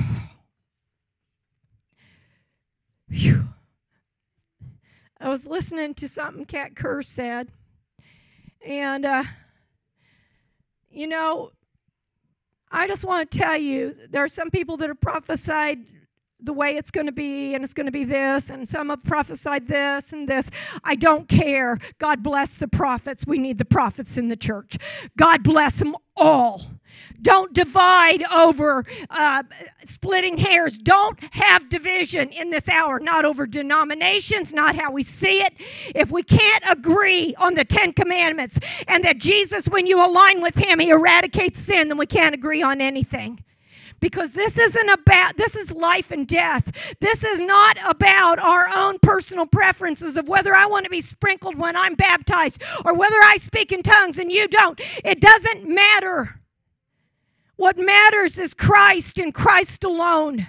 I 5.20 5.30
was 5.30 5.46
listening 5.46 5.96
to 5.96 6.08
something 6.08 6.46
Kat 6.46 6.78
Kerr 6.78 7.02
said. 7.02 7.50
And, 8.66 9.06
uh, 9.06 9.24
you 10.90 11.08
know, 11.08 11.52
I 12.72 12.88
just 12.88 13.04
want 13.04 13.30
to 13.30 13.38
tell 13.38 13.58
you 13.58 13.94
there 14.10 14.24
are 14.24 14.30
some 14.30 14.50
people 14.50 14.78
that 14.78 14.88
have 14.88 15.02
prophesied 15.02 15.80
the 16.40 16.54
way 16.54 16.76
it's 16.78 16.92
going 16.92 17.08
to 17.08 17.12
be 17.12 17.56
and 17.56 17.64
it's 17.64 17.74
going 17.74 17.86
to 17.88 17.92
be 17.92 18.04
this 18.04 18.50
and 18.50 18.68
some 18.68 18.90
have 18.90 19.04
prophesied 19.04 19.68
this 19.68 20.12
and 20.12 20.28
this. 20.28 20.50
I 20.84 20.96
don't 20.96 21.28
care. 21.28 21.78
God 22.00 22.22
bless 22.22 22.54
the 22.56 22.68
prophets. 22.68 23.26
We 23.26 23.38
need 23.38 23.58
the 23.58 23.66
prophets 23.66 24.18
in 24.18 24.28
the 24.30 24.36
church. 24.36 24.78
God 25.18 25.44
bless 25.44 25.78
them 25.78 25.96
all. 26.16 26.64
Don't 27.22 27.54
divide 27.54 28.24
over 28.32 28.86
uh, 29.10 29.44
splitting 29.86 30.38
hairs. 30.38 30.78
Don't 30.78 31.20
have 31.34 31.70
division 31.70 32.30
in 32.30 32.50
this 32.50 32.70
hour, 32.70 33.00
not 33.00 33.26
over 33.26 33.46
denominations, 33.46 34.54
not 34.54 34.76
how 34.76 34.92
we 34.92 35.04
see 35.04 35.42
it. 35.42 35.54
If 35.96 36.12
we 36.12 36.24
can't 36.24 36.64
agree 36.70 37.36
on 37.38 37.56
the 37.56 37.66
Ten 37.66 37.94
Commandments 37.94 38.58
and 38.88 39.04
that 39.04 39.18
Jesus, 39.18 39.68
when 39.68 39.88
you 39.88 40.04
align 40.04 40.42
with 40.42 40.56
Him, 40.56 40.80
He 40.80 40.90
eradicates 40.90 41.62
sin, 41.62 41.88
then 41.88 41.98
we 41.98 42.06
can't 42.06 42.36
agree 42.36 42.62
on 42.62 42.82
anything 42.82 43.44
because 44.00 44.34
this 44.34 44.58
isn't 44.58 44.90
about 44.90 45.38
this 45.38 45.56
is 45.56 45.72
life 45.72 46.12
and 46.12 46.28
death. 46.28 46.72
This 47.00 47.24
is 47.24 47.42
not 47.42 47.78
about 47.86 48.40
our 48.40 48.70
own 48.76 49.00
personal 49.02 49.46
preferences 49.46 50.18
of 50.18 50.28
whether 50.28 50.54
i 50.54 50.66
want 50.66 50.84
to 50.84 50.90
be 50.90 51.02
sprinkled 51.02 51.58
when 51.58 51.76
i'm 51.76 51.96
baptized 51.96 52.62
or 52.86 52.94
whether 52.94 53.18
i 53.24 53.38
speak 53.38 53.72
in 53.72 53.84
tongues 53.84 54.18
and 54.18 54.32
you 54.32 54.48
don't. 54.48 54.80
It 55.04 55.20
doesn't 55.22 55.68
matter. 55.68 56.42
What 57.56 57.78
matters 57.78 58.38
is 58.38 58.54
christ 58.54 59.18
and 59.18 59.34
christ 59.34 59.84
alone 59.84 60.48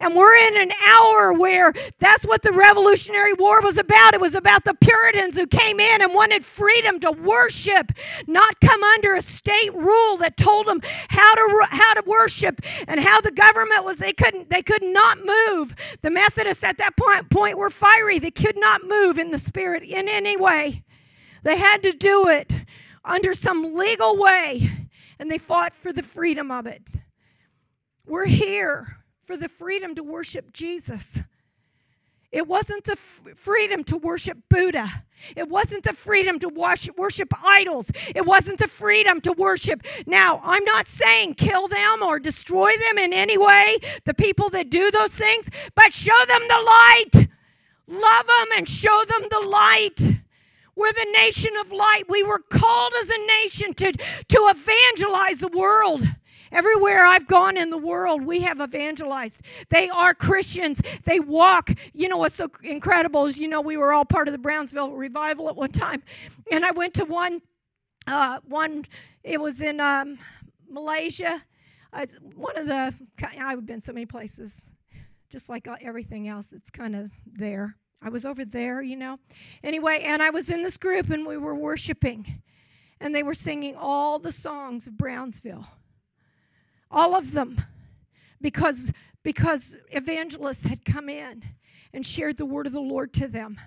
and 0.00 0.14
we're 0.14 0.34
in 0.34 0.56
an 0.56 0.72
hour 0.88 1.32
where 1.32 1.72
that's 1.98 2.24
what 2.24 2.42
the 2.42 2.52
Revolutionary 2.52 3.32
War 3.34 3.60
was 3.60 3.78
about. 3.78 4.14
It 4.14 4.20
was 4.20 4.34
about 4.34 4.64
the 4.64 4.74
Puritans 4.74 5.36
who 5.36 5.46
came 5.46 5.80
in 5.80 6.02
and 6.02 6.14
wanted 6.14 6.44
freedom 6.44 7.00
to 7.00 7.12
worship, 7.12 7.92
not 8.26 8.60
come 8.60 8.82
under 8.82 9.14
a 9.14 9.22
state 9.22 9.74
rule 9.74 10.16
that 10.18 10.36
told 10.36 10.66
them 10.66 10.80
how 11.08 11.34
to 11.34 11.66
how 11.70 11.94
to 11.94 12.02
worship 12.06 12.60
and 12.88 13.00
how 13.00 13.20
the 13.20 13.30
government 13.30 13.84
was 13.84 13.98
they 13.98 14.12
couldn't 14.12 14.50
they 14.50 14.62
could 14.62 14.82
not 14.82 15.18
move. 15.24 15.74
The 16.02 16.10
Methodists 16.10 16.64
at 16.64 16.78
that 16.78 16.96
point, 16.96 17.30
point 17.30 17.58
were 17.58 17.70
fiery. 17.70 18.18
They 18.18 18.30
could 18.30 18.56
not 18.56 18.86
move 18.86 19.18
in 19.18 19.30
the 19.30 19.38
spirit 19.38 19.82
in 19.82 20.08
any 20.08 20.36
way. 20.36 20.84
They 21.42 21.58
had 21.58 21.82
to 21.82 21.92
do 21.92 22.28
it 22.28 22.50
under 23.04 23.34
some 23.34 23.74
legal 23.74 24.16
way 24.16 24.70
and 25.18 25.30
they 25.30 25.38
fought 25.38 25.74
for 25.74 25.92
the 25.92 26.02
freedom 26.02 26.50
of 26.50 26.66
it. 26.66 26.82
We're 28.06 28.26
here 28.26 29.03
for 29.26 29.36
the 29.36 29.48
freedom 29.48 29.94
to 29.94 30.02
worship 30.02 30.52
Jesus. 30.52 31.18
It 32.34 32.48
wasn't 32.48 32.84
the 32.84 32.92
f- 32.92 33.36
freedom 33.36 33.84
to 33.84 33.96
worship 33.96 34.36
Buddha. 34.50 35.04
It 35.36 35.48
wasn't 35.48 35.84
the 35.84 35.92
freedom 35.92 36.40
to 36.40 36.48
worship, 36.48 37.32
idols. 37.44 37.90
It 38.12 38.26
wasn't 38.26 38.58
the 38.58 38.66
freedom 38.66 39.20
to 39.20 39.32
worship. 39.32 39.82
Now, 40.06 40.40
I'm 40.42 40.64
not 40.64 40.88
saying 40.88 41.34
kill 41.34 41.68
them 41.68 42.02
or 42.02 42.18
destroy 42.18 42.72
them 42.76 42.98
in 42.98 43.12
any 43.12 43.38
way, 43.38 43.78
the 44.04 44.14
people 44.14 44.50
that 44.50 44.68
do 44.68 44.90
those 44.90 45.12
things, 45.12 45.48
but 45.76 45.94
show 45.94 46.18
them 46.26 46.42
the 46.48 46.60
light. 46.60 47.28
Love 47.86 48.26
them 48.26 48.46
and 48.56 48.68
show 48.68 49.04
them 49.06 49.28
the 49.30 49.46
light. 49.46 50.00
We're 50.74 50.92
the 50.92 51.06
nation 51.12 51.52
of 51.60 51.70
light. 51.70 52.04
We 52.08 52.24
were 52.24 52.40
called 52.40 52.94
as 53.00 53.10
a 53.10 53.26
nation 53.26 53.74
to, 53.74 53.92
to 53.92 54.52
evangelize 54.52 55.38
the 55.38 55.56
world. 55.56 56.02
Everywhere 56.54 57.04
I've 57.04 57.26
gone 57.26 57.56
in 57.56 57.68
the 57.68 57.76
world, 57.76 58.24
we 58.24 58.40
have 58.40 58.60
evangelized. 58.60 59.40
They 59.70 59.88
are 59.88 60.14
Christians. 60.14 60.80
They 61.04 61.18
walk. 61.18 61.70
You 61.92 62.08
know 62.08 62.16
what's 62.16 62.36
so 62.36 62.48
incredible 62.62 63.26
is, 63.26 63.36
you 63.36 63.48
know, 63.48 63.60
we 63.60 63.76
were 63.76 63.92
all 63.92 64.04
part 64.04 64.28
of 64.28 64.32
the 64.32 64.38
Brownsville 64.38 64.92
revival 64.92 65.48
at 65.48 65.56
one 65.56 65.72
time. 65.72 66.02
And 66.52 66.64
I 66.64 66.70
went 66.70 66.94
to 66.94 67.04
one, 67.04 67.42
uh, 68.06 68.38
one, 68.46 68.86
it 69.24 69.40
was 69.40 69.60
in 69.62 69.80
um, 69.80 70.16
Malaysia. 70.70 71.42
One 72.36 72.56
of 72.56 72.66
the, 72.66 72.94
I've 73.38 73.66
been 73.66 73.82
so 73.82 73.92
many 73.92 74.06
places, 74.06 74.62
just 75.30 75.48
like 75.48 75.66
uh, 75.66 75.76
everything 75.80 76.28
else, 76.28 76.52
it's 76.52 76.70
kind 76.70 76.94
of 76.94 77.10
there. 77.26 77.76
I 78.00 78.10
was 78.10 78.24
over 78.24 78.44
there, 78.44 78.80
you 78.82 78.96
know. 78.96 79.18
Anyway, 79.64 80.02
and 80.04 80.22
I 80.22 80.30
was 80.30 80.50
in 80.50 80.62
this 80.62 80.76
group 80.76 81.10
and 81.10 81.26
we 81.26 81.36
were 81.36 81.54
worshiping, 81.54 82.42
and 83.00 83.14
they 83.14 83.22
were 83.24 83.34
singing 83.34 83.74
all 83.76 84.18
the 84.18 84.32
songs 84.32 84.86
of 84.86 84.96
Brownsville, 84.96 85.66
all 86.94 87.14
of 87.14 87.32
them, 87.32 87.60
because 88.40 88.90
because 89.22 89.74
evangelists 89.90 90.62
had 90.62 90.84
come 90.84 91.08
in 91.08 91.42
and 91.92 92.04
shared 92.04 92.36
the 92.36 92.46
word 92.46 92.66
of 92.66 92.72
the 92.72 92.80
Lord 92.80 93.12
to 93.14 93.26
them. 93.26 93.58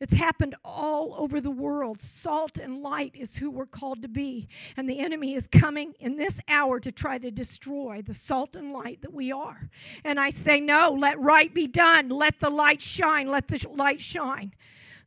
It's 0.00 0.12
happened 0.12 0.54
all 0.64 1.14
over 1.16 1.40
the 1.40 1.50
world. 1.50 2.02
Salt 2.02 2.58
and 2.58 2.82
light 2.82 3.14
is 3.14 3.34
who 3.34 3.50
we're 3.50 3.64
called 3.64 4.02
to 4.02 4.08
be. 4.08 4.48
And 4.76 4.88
the 4.88 4.98
enemy 4.98 5.34
is 5.34 5.46
coming 5.46 5.94
in 6.00 6.16
this 6.16 6.40
hour 6.48 6.78
to 6.80 6.92
try 6.92 7.16
to 7.16 7.30
destroy 7.30 8.02
the 8.02 8.12
salt 8.12 8.56
and 8.56 8.72
light 8.72 9.00
that 9.02 9.14
we 9.14 9.32
are. 9.32 9.70
And 10.04 10.20
I 10.20 10.30
say, 10.30 10.60
no, 10.60 10.94
let 10.98 11.18
right 11.18 11.54
be 11.54 11.66
done. 11.66 12.10
Let 12.10 12.38
the 12.38 12.50
light 12.50 12.82
shine. 12.82 13.28
Let 13.28 13.48
the 13.48 13.66
light 13.74 14.02
shine. 14.02 14.52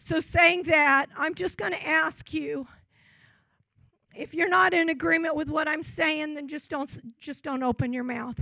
So, 0.03 0.19
saying 0.21 0.63
that, 0.63 1.10
I'm 1.17 1.36
just 1.36 1.57
going 1.57 1.73
to 1.73 1.88
ask 1.88 2.33
you 2.33 2.65
if 4.17 4.34
you're 4.34 4.49
not 4.49 4.73
in 4.73 4.89
agreement 4.89 5.36
with 5.36 5.49
what 5.49 5.67
I'm 5.67 5.84
saying, 5.84 6.34
then 6.34 6.47
just 6.47 6.69
don't, 6.69 6.89
just 7.19 7.43
don't 7.43 7.63
open 7.63 7.93
your 7.93 8.03
mouth. 8.03 8.39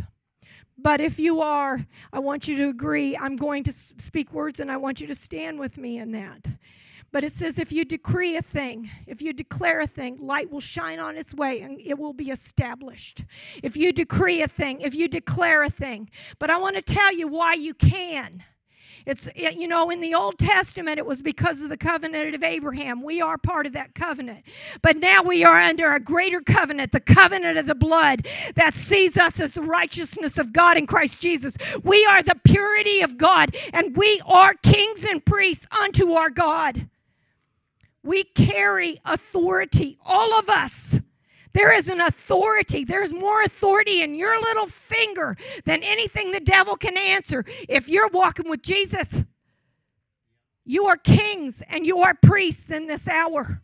But 0.77 1.01
if 1.01 1.19
you 1.19 1.41
are, 1.41 1.85
I 2.11 2.19
want 2.19 2.47
you 2.47 2.57
to 2.57 2.69
agree. 2.69 3.15
I'm 3.17 3.35
going 3.35 3.63
to 3.65 3.73
speak 3.97 4.33
words 4.33 4.59
and 4.59 4.71
I 4.71 4.77
want 4.77 4.99
you 4.99 5.07
to 5.07 5.15
stand 5.15 5.59
with 5.59 5.77
me 5.77 5.99
in 5.99 6.11
that. 6.11 6.45
But 7.11 7.23
it 7.23 7.31
says, 7.31 7.59
if 7.59 7.71
you 7.71 7.85
decree 7.85 8.35
a 8.35 8.41
thing, 8.41 8.89
if 9.07 9.21
you 9.21 9.31
declare 9.31 9.79
a 9.79 9.87
thing, 9.87 10.17
light 10.19 10.51
will 10.51 10.59
shine 10.59 10.99
on 10.99 11.15
its 11.15 11.33
way 11.33 11.61
and 11.61 11.79
it 11.79 11.97
will 11.97 12.11
be 12.11 12.29
established. 12.29 13.23
If 13.63 13.77
you 13.77 13.93
decree 13.93 14.41
a 14.41 14.49
thing, 14.49 14.81
if 14.81 14.93
you 14.93 15.07
declare 15.07 15.63
a 15.63 15.69
thing. 15.69 16.09
But 16.39 16.49
I 16.49 16.57
want 16.57 16.75
to 16.75 16.81
tell 16.81 17.13
you 17.13 17.27
why 17.29 17.53
you 17.53 17.73
can. 17.73 18.43
It's, 19.05 19.27
you 19.35 19.67
know, 19.67 19.89
in 19.89 20.01
the 20.01 20.15
Old 20.15 20.39
Testament, 20.39 20.97
it 20.97 21.05
was 21.05 21.21
because 21.21 21.61
of 21.61 21.69
the 21.69 21.77
covenant 21.77 22.33
of 22.33 22.43
Abraham. 22.43 23.03
We 23.03 23.21
are 23.21 23.37
part 23.37 23.65
of 23.65 23.73
that 23.73 23.93
covenant. 23.93 24.43
But 24.81 24.97
now 24.97 25.21
we 25.21 25.43
are 25.43 25.59
under 25.59 25.93
a 25.93 25.99
greater 25.99 26.41
covenant, 26.41 26.91
the 26.91 26.99
covenant 26.99 27.57
of 27.57 27.67
the 27.67 27.75
blood 27.75 28.27
that 28.55 28.73
sees 28.73 29.17
us 29.17 29.39
as 29.39 29.53
the 29.53 29.61
righteousness 29.61 30.37
of 30.37 30.53
God 30.53 30.77
in 30.77 30.87
Christ 30.87 31.19
Jesus. 31.19 31.55
We 31.83 32.05
are 32.05 32.23
the 32.23 32.39
purity 32.43 33.01
of 33.01 33.17
God, 33.17 33.55
and 33.73 33.95
we 33.95 34.21
are 34.25 34.53
kings 34.55 35.03
and 35.03 35.23
priests 35.23 35.65
unto 35.71 36.13
our 36.13 36.29
God. 36.29 36.89
We 38.03 38.23
carry 38.23 38.99
authority, 39.05 39.97
all 40.05 40.37
of 40.37 40.49
us. 40.49 40.99
There 41.55 41.71
is 41.71 41.87
an 41.87 42.01
authority. 42.01 42.83
There's 42.83 43.13
more 43.13 43.41
authority 43.43 44.01
in 44.01 44.13
your 44.13 44.41
little 44.41 44.67
finger 44.67 45.37
than 45.63 45.83
anything 45.83 46.31
the 46.31 46.41
devil 46.41 46.75
can 46.75 46.97
answer. 46.97 47.45
If 47.69 47.87
you're 47.87 48.09
walking 48.09 48.49
with 48.49 48.61
Jesus, 48.61 49.07
you 50.65 50.87
are 50.87 50.97
kings 50.97 51.63
and 51.69 51.87
you 51.87 52.01
are 52.01 52.13
priests 52.13 52.69
in 52.69 52.87
this 52.87 53.07
hour. 53.07 53.61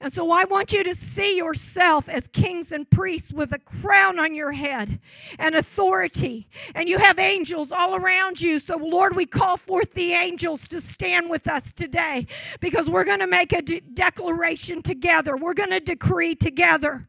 And 0.00 0.12
so 0.12 0.30
I 0.30 0.44
want 0.44 0.72
you 0.72 0.84
to 0.84 0.94
see 0.94 1.36
yourself 1.36 2.08
as 2.08 2.28
kings 2.28 2.70
and 2.70 2.88
priests 2.88 3.32
with 3.32 3.52
a 3.52 3.58
crown 3.58 4.20
on 4.20 4.32
your 4.32 4.52
head 4.52 5.00
and 5.40 5.56
authority. 5.56 6.48
And 6.76 6.88
you 6.88 6.98
have 6.98 7.18
angels 7.18 7.72
all 7.72 7.96
around 7.96 8.40
you. 8.40 8.60
So, 8.60 8.76
Lord, 8.76 9.16
we 9.16 9.26
call 9.26 9.56
forth 9.56 9.92
the 9.94 10.12
angels 10.12 10.68
to 10.68 10.80
stand 10.80 11.28
with 11.28 11.48
us 11.48 11.72
today 11.72 12.28
because 12.60 12.88
we're 12.88 13.04
going 13.04 13.18
to 13.18 13.26
make 13.26 13.52
a 13.52 13.60
de- 13.60 13.80
declaration 13.80 14.82
together. 14.82 15.36
We're 15.36 15.54
going 15.54 15.70
to 15.70 15.80
decree 15.80 16.36
together. 16.36 17.08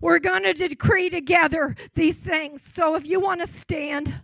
We're 0.00 0.18
going 0.18 0.44
to 0.44 0.54
decree 0.54 1.10
together 1.10 1.76
these 1.94 2.16
things. 2.16 2.62
So, 2.74 2.94
if 2.94 3.06
you 3.06 3.20
want 3.20 3.42
to 3.42 3.46
stand, 3.46 4.14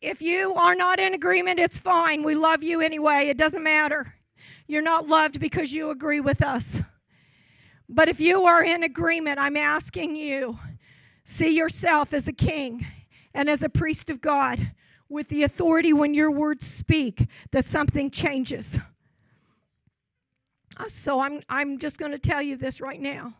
if 0.00 0.20
you 0.20 0.54
are 0.54 0.74
not 0.74 0.98
in 0.98 1.14
agreement, 1.14 1.60
it's 1.60 1.78
fine. 1.78 2.24
We 2.24 2.34
love 2.34 2.64
you 2.64 2.80
anyway. 2.80 3.28
It 3.28 3.36
doesn't 3.36 3.62
matter. 3.62 4.14
You're 4.70 4.82
not 4.82 5.08
loved 5.08 5.40
because 5.40 5.72
you 5.72 5.90
agree 5.90 6.20
with 6.20 6.40
us. 6.42 6.76
But 7.88 8.08
if 8.08 8.20
you 8.20 8.44
are 8.44 8.62
in 8.62 8.84
agreement, 8.84 9.40
I'm 9.40 9.56
asking 9.56 10.14
you 10.14 10.60
see 11.24 11.48
yourself 11.48 12.14
as 12.14 12.28
a 12.28 12.32
king 12.32 12.86
and 13.34 13.50
as 13.50 13.64
a 13.64 13.68
priest 13.68 14.10
of 14.10 14.20
God 14.20 14.70
with 15.08 15.28
the 15.28 15.42
authority 15.42 15.92
when 15.92 16.14
your 16.14 16.30
words 16.30 16.68
speak 16.68 17.26
that 17.50 17.64
something 17.64 18.12
changes. 18.12 18.78
Uh, 20.76 20.88
so 20.88 21.18
I'm, 21.18 21.42
I'm 21.48 21.80
just 21.80 21.98
going 21.98 22.12
to 22.12 22.18
tell 22.18 22.40
you 22.40 22.56
this 22.56 22.80
right 22.80 23.00
now. 23.00 23.34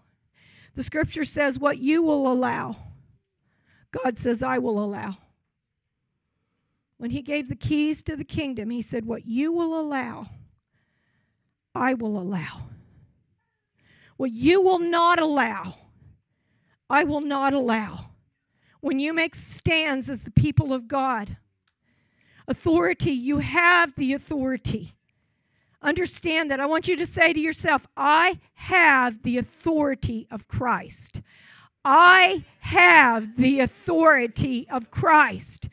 The 0.74 0.82
scripture 0.82 1.24
says, 1.24 1.60
What 1.60 1.78
you 1.78 2.02
will 2.02 2.30
allow, 2.30 2.74
God 3.92 4.18
says, 4.18 4.42
I 4.42 4.58
will 4.58 4.82
allow. 4.82 5.16
When 6.96 7.12
he 7.12 7.22
gave 7.22 7.48
the 7.48 7.54
keys 7.54 8.02
to 8.02 8.16
the 8.16 8.24
kingdom, 8.24 8.70
he 8.70 8.82
said, 8.82 9.06
What 9.06 9.26
you 9.26 9.52
will 9.52 9.80
allow, 9.80 10.26
I 11.74 11.94
will 11.94 12.18
allow. 12.18 12.62
What 14.16 14.32
you 14.32 14.60
will 14.60 14.78
not 14.78 15.18
allow, 15.18 15.76
I 16.88 17.04
will 17.04 17.20
not 17.20 17.54
allow. 17.54 18.06
When 18.80 18.98
you 18.98 19.12
make 19.12 19.34
stands 19.34 20.08
as 20.10 20.22
the 20.22 20.30
people 20.30 20.72
of 20.72 20.88
God, 20.88 21.36
authority, 22.48 23.12
you 23.12 23.38
have 23.38 23.94
the 23.96 24.12
authority. 24.12 24.94
Understand 25.82 26.50
that. 26.50 26.60
I 26.60 26.66
want 26.66 26.88
you 26.88 26.96
to 26.96 27.06
say 27.06 27.32
to 27.32 27.40
yourself, 27.40 27.86
I 27.96 28.38
have 28.54 29.22
the 29.22 29.38
authority 29.38 30.26
of 30.30 30.48
Christ. 30.48 31.22
I 31.84 32.44
have 32.60 33.36
the 33.36 33.60
authority 33.60 34.66
of 34.70 34.90
Christ. 34.90 35.68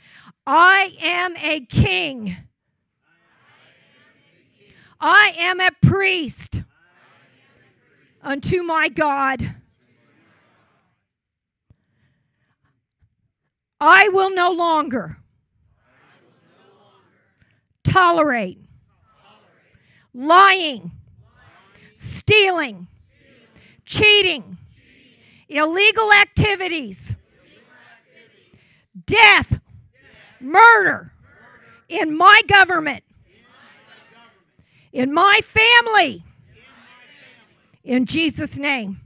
I 0.45 0.95
am 1.01 1.36
a 1.38 1.65
king. 1.65 2.38
I 4.99 5.33
am 5.38 5.60
a 5.60 5.71
priest 5.81 6.63
unto 8.21 8.63
my 8.63 8.89
God. 8.89 9.55
I 13.79 14.10
will 14.10 14.33
no 14.33 14.51
longer 14.51 15.17
tolerate 17.83 18.60
lying, 20.13 20.91
stealing, 21.97 22.88
cheating, 23.86 24.57
illegal 25.47 26.12
activities, 26.12 27.15
death, 29.05 29.60
murder 30.39 31.13
in 31.88 32.17
my 32.17 32.41
government 32.47 33.03
in 34.91 35.13
my 35.13 35.39
family. 35.43 36.23
In 37.84 38.06
Jesus' 38.06 38.58
name. 38.58 39.00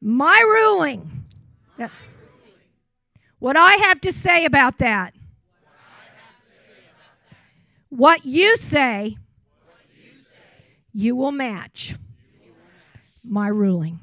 My 0.00 0.38
ruling. 0.40 1.18
What 3.38 3.56
I 3.56 3.74
have 3.74 4.00
to 4.02 4.12
say 4.12 4.44
about 4.44 4.78
that. 4.78 5.14
What 7.88 8.24
you 8.24 8.56
say, 8.56 9.16
you 10.92 11.14
will 11.14 11.32
match 11.32 11.94
my 13.24 13.48
ruling. 13.48 14.00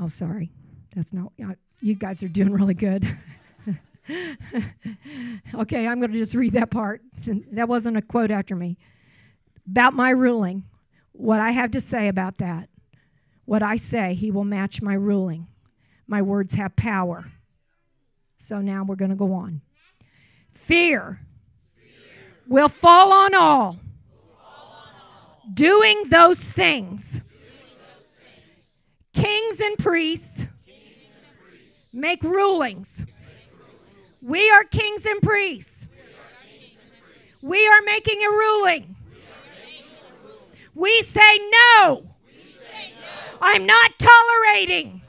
Oh, 0.00 0.08
sorry. 0.08 0.50
That's 0.94 1.12
not, 1.12 1.32
you 1.80 1.94
guys 1.94 2.22
are 2.22 2.28
doing 2.28 2.52
really 2.52 2.74
good. 2.74 3.16
okay, 5.54 5.86
I'm 5.86 6.00
going 6.00 6.12
to 6.12 6.18
just 6.18 6.34
read 6.34 6.52
that 6.54 6.70
part. 6.70 7.02
That 7.52 7.68
wasn't 7.68 7.96
a 7.96 8.02
quote 8.02 8.30
after 8.30 8.54
me. 8.54 8.78
About 9.68 9.94
my 9.94 10.10
ruling, 10.10 10.62
what 11.12 11.40
I 11.40 11.50
have 11.50 11.72
to 11.72 11.80
say 11.80 12.06
about 12.06 12.38
that. 12.38 12.68
What 13.46 13.62
I 13.62 13.78
say, 13.78 14.14
he 14.14 14.30
will 14.30 14.44
match 14.44 14.80
my 14.80 14.94
ruling. 14.94 15.48
My 16.06 16.22
words 16.22 16.54
have 16.54 16.76
power. 16.76 17.24
So 18.38 18.60
now 18.60 18.84
we're 18.84 18.96
going 18.96 19.10
to 19.10 19.16
go 19.16 19.32
on. 19.32 19.60
Fear, 20.54 21.20
will 22.46 22.68
fall 22.68 23.12
on 23.12 23.34
all, 23.34 23.78
Doing, 25.52 26.04
those 26.08 26.38
things. 26.38 27.20
Kings 29.14 29.60
and 29.60 29.78
priests, 29.78 30.46
make 31.92 32.22
rulings 32.22 33.04
we 34.26 34.50
are 34.50 34.64
kings 34.64 35.06
and 35.06 35.22
priests. 35.22 35.86
We 37.42 37.66
are 37.68 37.80
making 37.82 38.24
a 38.24 38.30
ruling. 38.30 38.96
We 40.74 41.02
say 41.02 41.38
no. 41.78 42.02
I'm 43.40 43.66
not 43.66 43.92
tolerating 43.98 45.00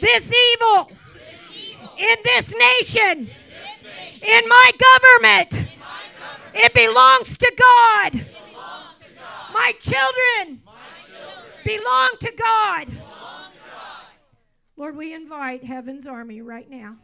this 0.00 0.24
evil 0.24 0.90
in 1.98 2.16
this 2.22 2.54
nation, 2.54 3.30
in 4.22 4.48
my 4.48 4.70
government. 4.78 5.68
It 6.54 6.72
belongs 6.74 7.36
to 7.36 7.52
God. 7.58 8.24
My 9.52 9.72
children 9.80 10.62
belong 11.64 12.10
to 12.20 12.32
God. 12.38 12.88
Lord, 14.76 14.96
we 14.96 15.12
invite 15.12 15.64
Heaven's 15.64 16.06
Army 16.06 16.40
right 16.40 16.70
now. 16.70 16.96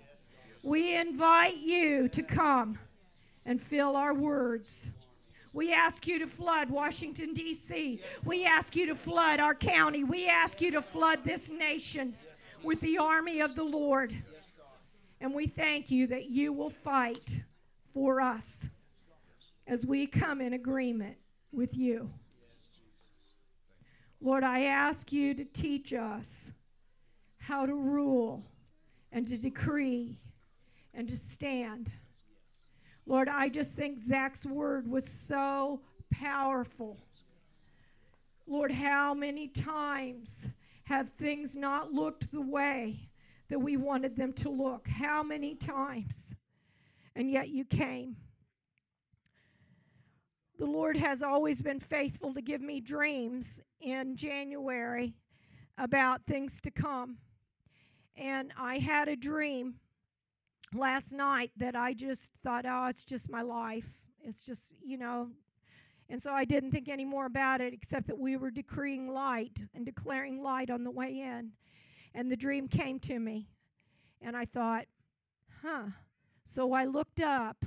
We 0.62 0.94
invite 0.94 1.56
you 1.56 2.08
to 2.08 2.22
come 2.22 2.78
and 3.46 3.62
fill 3.62 3.96
our 3.96 4.12
words. 4.12 4.68
We 5.54 5.72
ask 5.72 6.06
you 6.06 6.18
to 6.18 6.26
flood 6.26 6.68
Washington, 6.68 7.32
D.C. 7.32 8.00
We 8.24 8.44
ask 8.44 8.76
you 8.76 8.86
to 8.86 8.94
flood 8.94 9.40
our 9.40 9.54
county. 9.54 10.04
We 10.04 10.28
ask 10.28 10.60
you 10.60 10.70
to 10.72 10.82
flood 10.82 11.20
this 11.24 11.48
nation 11.48 12.14
with 12.62 12.80
the 12.82 12.98
army 12.98 13.40
of 13.40 13.56
the 13.56 13.64
Lord. 13.64 14.14
And 15.20 15.34
we 15.34 15.46
thank 15.46 15.90
you 15.90 16.06
that 16.08 16.28
you 16.30 16.52
will 16.52 16.70
fight 16.70 17.26
for 17.94 18.20
us 18.20 18.60
as 19.66 19.86
we 19.86 20.06
come 20.06 20.40
in 20.42 20.52
agreement 20.52 21.16
with 21.52 21.74
you. 21.74 22.10
Lord, 24.20 24.44
I 24.44 24.64
ask 24.64 25.10
you 25.10 25.32
to 25.34 25.44
teach 25.44 25.94
us 25.94 26.50
how 27.38 27.64
to 27.64 27.74
rule 27.74 28.44
and 29.10 29.26
to 29.26 29.38
decree 29.38 30.18
and 31.00 31.08
to 31.08 31.16
stand. 31.16 31.90
Lord, 33.06 33.26
I 33.26 33.48
just 33.48 33.72
think 33.72 34.02
Zach's 34.06 34.44
word 34.44 34.86
was 34.86 35.08
so 35.08 35.80
powerful. 36.10 36.98
Lord, 38.46 38.70
how 38.70 39.14
many 39.14 39.48
times 39.48 40.44
have 40.84 41.08
things 41.18 41.56
not 41.56 41.90
looked 41.90 42.30
the 42.30 42.42
way 42.42 43.08
that 43.48 43.58
we 43.58 43.78
wanted 43.78 44.14
them 44.14 44.34
to 44.34 44.50
look? 44.50 44.86
How 44.88 45.22
many 45.22 45.54
times? 45.54 46.34
And 47.16 47.30
yet 47.30 47.48
you 47.48 47.64
came. 47.64 48.14
The 50.58 50.66
Lord 50.66 50.98
has 50.98 51.22
always 51.22 51.62
been 51.62 51.80
faithful 51.80 52.34
to 52.34 52.42
give 52.42 52.60
me 52.60 52.78
dreams 52.78 53.58
in 53.80 54.16
January 54.16 55.14
about 55.78 56.26
things 56.26 56.60
to 56.60 56.70
come. 56.70 57.16
And 58.18 58.52
I 58.58 58.76
had 58.76 59.08
a 59.08 59.16
dream 59.16 59.76
last 60.74 61.12
night 61.12 61.50
that 61.56 61.74
I 61.74 61.92
just 61.94 62.30
thought, 62.42 62.64
oh, 62.66 62.86
it's 62.86 63.04
just 63.04 63.30
my 63.30 63.42
life. 63.42 63.86
It's 64.22 64.42
just, 64.42 64.74
you 64.84 64.98
know. 64.98 65.28
And 66.08 66.22
so 66.22 66.32
I 66.32 66.44
didn't 66.44 66.72
think 66.72 66.88
any 66.88 67.04
more 67.04 67.26
about 67.26 67.60
it 67.60 67.72
except 67.72 68.06
that 68.08 68.18
we 68.18 68.36
were 68.36 68.50
decreeing 68.50 69.12
light 69.12 69.58
and 69.74 69.84
declaring 69.84 70.42
light 70.42 70.70
on 70.70 70.84
the 70.84 70.90
way 70.90 71.20
in. 71.20 71.52
And 72.14 72.30
the 72.30 72.36
dream 72.36 72.68
came 72.68 72.98
to 73.00 73.18
me. 73.18 73.48
And 74.20 74.36
I 74.36 74.44
thought, 74.44 74.86
huh. 75.62 75.84
So 76.46 76.72
I 76.72 76.84
looked 76.84 77.20
up. 77.20 77.64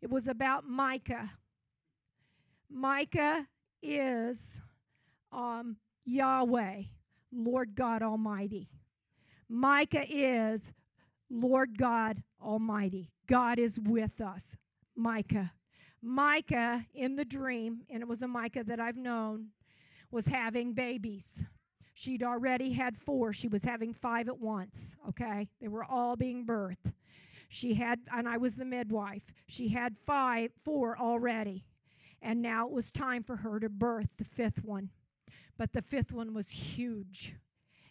It 0.00 0.10
was 0.10 0.26
about 0.26 0.66
Micah. 0.66 1.30
Micah 2.70 3.46
is 3.82 4.56
um, 5.30 5.76
Yahweh, 6.04 6.82
Lord 7.30 7.74
God 7.74 8.02
Almighty. 8.02 8.68
Micah 9.48 10.06
is 10.08 10.72
Lord 11.32 11.78
God 11.78 12.22
Almighty. 12.44 13.10
God 13.26 13.58
is 13.58 13.80
with 13.80 14.20
us. 14.20 14.42
Micah. 14.94 15.52
Micah 16.02 16.84
in 16.94 17.16
the 17.16 17.24
dream, 17.24 17.82
and 17.88 18.02
it 18.02 18.08
was 18.08 18.22
a 18.22 18.28
Micah 18.28 18.64
that 18.64 18.78
I've 18.78 18.96
known, 18.96 19.48
was 20.10 20.26
having 20.26 20.74
babies. 20.74 21.24
She'd 21.94 22.22
already 22.22 22.72
had 22.72 22.98
four. 22.98 23.32
She 23.32 23.48
was 23.48 23.62
having 23.62 23.94
five 23.94 24.28
at 24.28 24.38
once, 24.38 24.94
okay? 25.08 25.48
They 25.60 25.68
were 25.68 25.84
all 25.84 26.16
being 26.16 26.44
birthed. 26.44 26.92
She 27.48 27.74
had, 27.74 28.00
and 28.12 28.28
I 28.28 28.36
was 28.36 28.56
the 28.56 28.64
midwife. 28.64 29.22
She 29.46 29.68
had 29.68 29.96
five, 30.06 30.50
four 30.64 30.98
already. 30.98 31.64
And 32.20 32.42
now 32.42 32.66
it 32.66 32.72
was 32.72 32.90
time 32.90 33.22
for 33.22 33.36
her 33.36 33.58
to 33.60 33.68
birth 33.68 34.08
the 34.18 34.24
fifth 34.24 34.64
one. 34.64 34.90
But 35.56 35.72
the 35.72 35.82
fifth 35.82 36.12
one 36.12 36.34
was 36.34 36.48
huge, 36.48 37.34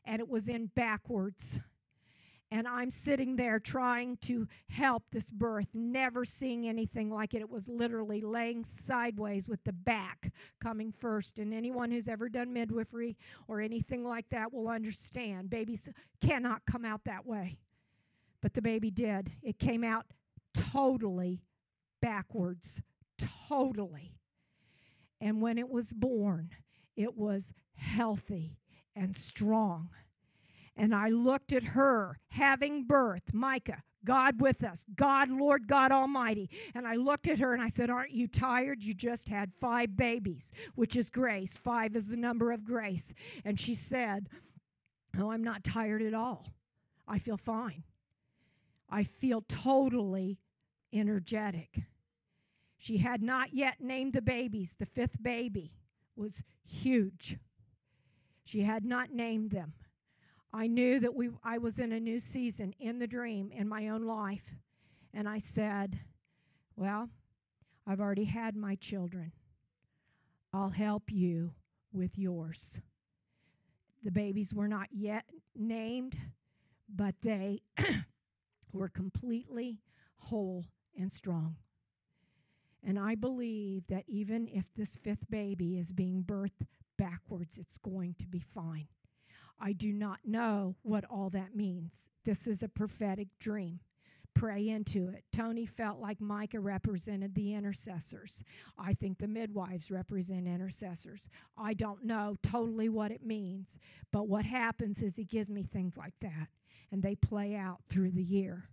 and 0.06 0.19
it 0.19 0.27
was 0.27 0.47
in 0.47 0.67
backwards 0.67 1.60
and 2.51 2.67
I'm 2.67 2.91
sitting 2.91 3.37
there 3.37 3.59
trying 3.59 4.17
to 4.23 4.45
help 4.69 5.03
this 5.11 5.29
birth, 5.29 5.67
never 5.73 6.25
seeing 6.25 6.67
anything 6.67 7.09
like 7.09 7.33
it. 7.33 7.39
It 7.41 7.49
was 7.49 7.69
literally 7.69 8.19
laying 8.19 8.65
sideways 8.85 9.47
with 9.47 9.63
the 9.63 9.71
back 9.71 10.33
coming 10.61 10.91
first. 10.91 11.37
And 11.37 11.53
anyone 11.53 11.89
who's 11.91 12.09
ever 12.09 12.27
done 12.27 12.51
midwifery 12.51 13.15
or 13.47 13.61
anything 13.61 14.03
like 14.03 14.25
that 14.31 14.51
will 14.53 14.67
understand 14.67 15.49
babies 15.49 15.87
cannot 16.21 16.61
come 16.69 16.83
out 16.83 17.01
that 17.05 17.25
way. 17.25 17.57
But 18.41 18.53
the 18.53 18.61
baby 18.61 18.91
did. 18.91 19.31
It 19.41 19.57
came 19.57 19.85
out 19.85 20.05
totally 20.53 21.45
backwards, 22.01 22.81
totally. 23.47 24.11
And 25.21 25.41
when 25.41 25.57
it 25.57 25.69
was 25.69 25.93
born, 25.93 26.49
it 26.97 27.15
was 27.15 27.53
healthy 27.75 28.57
and 28.93 29.15
strong 29.15 29.89
and 30.82 30.96
I 30.96 31.10
looked 31.10 31.54
at 31.54 31.62
her 31.62 32.17
having 32.30 32.86
birth, 32.86 33.22
Micah, 33.34 33.84
God 34.04 34.41
with 34.41 34.63
us, 34.63 34.84
God, 34.96 35.30
Lord 35.30 35.67
God 35.67 35.91
Almighty. 35.91 36.50
And 36.74 36.88
I 36.88 36.96
looked 36.96 37.28
at 37.28 37.38
her 37.38 37.54
and 37.54 37.62
I 37.62 37.70
said, 37.70 37.91
Aren't 37.91 38.13
you 38.13 38.28
tired? 38.28 38.82
You 38.82 38.96
just 38.96 39.28
had 39.28 39.52
five 39.62 39.96
babies, 39.96 40.50
which 40.74 40.96
is 40.96 41.12
grace. 41.12 41.52
Five 41.63 41.96
is 41.96 42.08
the 42.08 42.15
number 42.15 42.52
of 42.52 42.65
grace. 42.65 43.13
And 43.46 43.60
she 43.60 43.76
said, 43.76 44.28
Oh, 45.20 45.30
I'm 45.30 45.44
not 45.44 45.63
tired 45.63 46.02
at 46.02 46.15
all. 46.15 46.48
I 47.08 47.20
feel 47.20 47.38
fine. 47.38 47.84
I 48.89 49.04
feel 49.04 49.44
totally 49.48 50.39
energetic. 50.91 51.80
She 52.80 52.98
had 52.98 53.22
not 53.22 53.54
yet 53.54 53.76
named 53.82 54.13
the 54.13 54.22
babies. 54.24 54.74
The 54.80 54.88
fifth 54.88 55.22
baby 55.22 55.74
was 56.15 56.34
huge. 56.65 57.38
She 58.46 58.62
had 58.62 58.84
not 58.84 59.13
named 59.13 59.52
them. 59.52 59.74
I 60.53 60.67
knew 60.67 60.99
that 60.99 61.15
we, 61.15 61.29
I 61.43 61.57
was 61.57 61.79
in 61.79 61.91
a 61.93 61.99
new 61.99 62.19
season 62.19 62.73
in 62.79 62.99
the 62.99 63.07
dream 63.07 63.51
in 63.51 63.67
my 63.69 63.89
own 63.89 64.05
life. 64.05 64.43
And 65.13 65.27
I 65.27 65.39
said, 65.39 65.99
Well, 66.75 67.09
I've 67.87 68.01
already 68.01 68.25
had 68.25 68.55
my 68.55 68.75
children. 68.75 69.31
I'll 70.53 70.69
help 70.69 71.03
you 71.11 71.51
with 71.93 72.17
yours. 72.17 72.77
The 74.03 74.11
babies 74.11 74.53
were 74.53 74.67
not 74.67 74.87
yet 74.91 75.25
named, 75.55 76.17
but 76.93 77.15
they 77.21 77.61
were 78.73 78.89
completely 78.89 79.79
whole 80.17 80.65
and 80.97 81.11
strong. 81.11 81.55
And 82.85 82.97
I 82.97 83.15
believe 83.15 83.83
that 83.89 84.05
even 84.07 84.47
if 84.47 84.65
this 84.75 84.97
fifth 85.03 85.29
baby 85.29 85.77
is 85.77 85.91
being 85.91 86.23
birthed 86.23 86.65
backwards, 86.97 87.57
it's 87.57 87.77
going 87.77 88.15
to 88.19 88.27
be 88.27 88.43
fine. 88.53 88.87
I 89.62 89.74
do 89.74 89.93
not 89.93 90.19
know 90.26 90.76
what 90.82 91.06
all 91.06 91.30
that 91.30 91.56
means. 91.56 91.91
This 92.26 92.47
is 92.47 92.63
a 92.63 92.67
prophetic 92.67 93.28
dream. 93.39 93.80
Pray 94.34 94.69
into 94.69 95.10
it. 95.10 95.24
Tony 95.34 95.65
felt 95.65 96.00
like 96.00 96.19
Micah 96.19 96.60
represented 96.60 97.36
the 97.36 97.54
intercessors. 97.54 98.43
I 98.78 98.93
think 98.93 99.17
the 99.17 99.28
midwives 99.28 99.91
represent 99.91 100.47
intercessors. 100.47 101.30
I 101.58 101.74
don't 101.74 102.06
know 102.06 102.38
totally 102.41 102.89
what 102.89 103.12
it 103.12 103.26
means, 103.26 103.78
but 104.12 104.28
what 104.28 104.45
happens 104.45 105.00
is 105.00 105.15
he 105.15 105.26
gives 105.26 105.50
me 105.50 105.63
things 105.63 105.97
like 105.97 106.13
that, 106.21 106.47
and 106.91 107.04
they 107.04 107.15
play 107.15 107.56
out 107.56 107.82
through 107.89 108.12
the 108.12 108.24
year. 108.24 108.69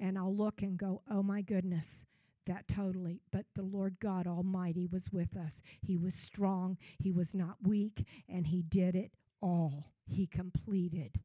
And 0.00 0.18
I'll 0.18 0.34
look 0.34 0.62
and 0.62 0.78
go, 0.78 1.02
oh 1.10 1.22
my 1.22 1.42
goodness, 1.42 2.04
that 2.46 2.66
totally. 2.66 3.20
But 3.30 3.44
the 3.54 3.62
Lord 3.62 3.96
God 4.00 4.26
Almighty 4.26 4.88
was 4.90 5.12
with 5.12 5.36
us. 5.36 5.60
He 5.82 5.96
was 5.96 6.14
strong, 6.14 6.78
He 6.98 7.12
was 7.12 7.34
not 7.34 7.56
weak, 7.62 8.06
and 8.28 8.46
He 8.46 8.62
did 8.62 8.96
it 8.96 9.12
all. 9.42 9.92
He 10.06 10.26
completed 10.26 11.20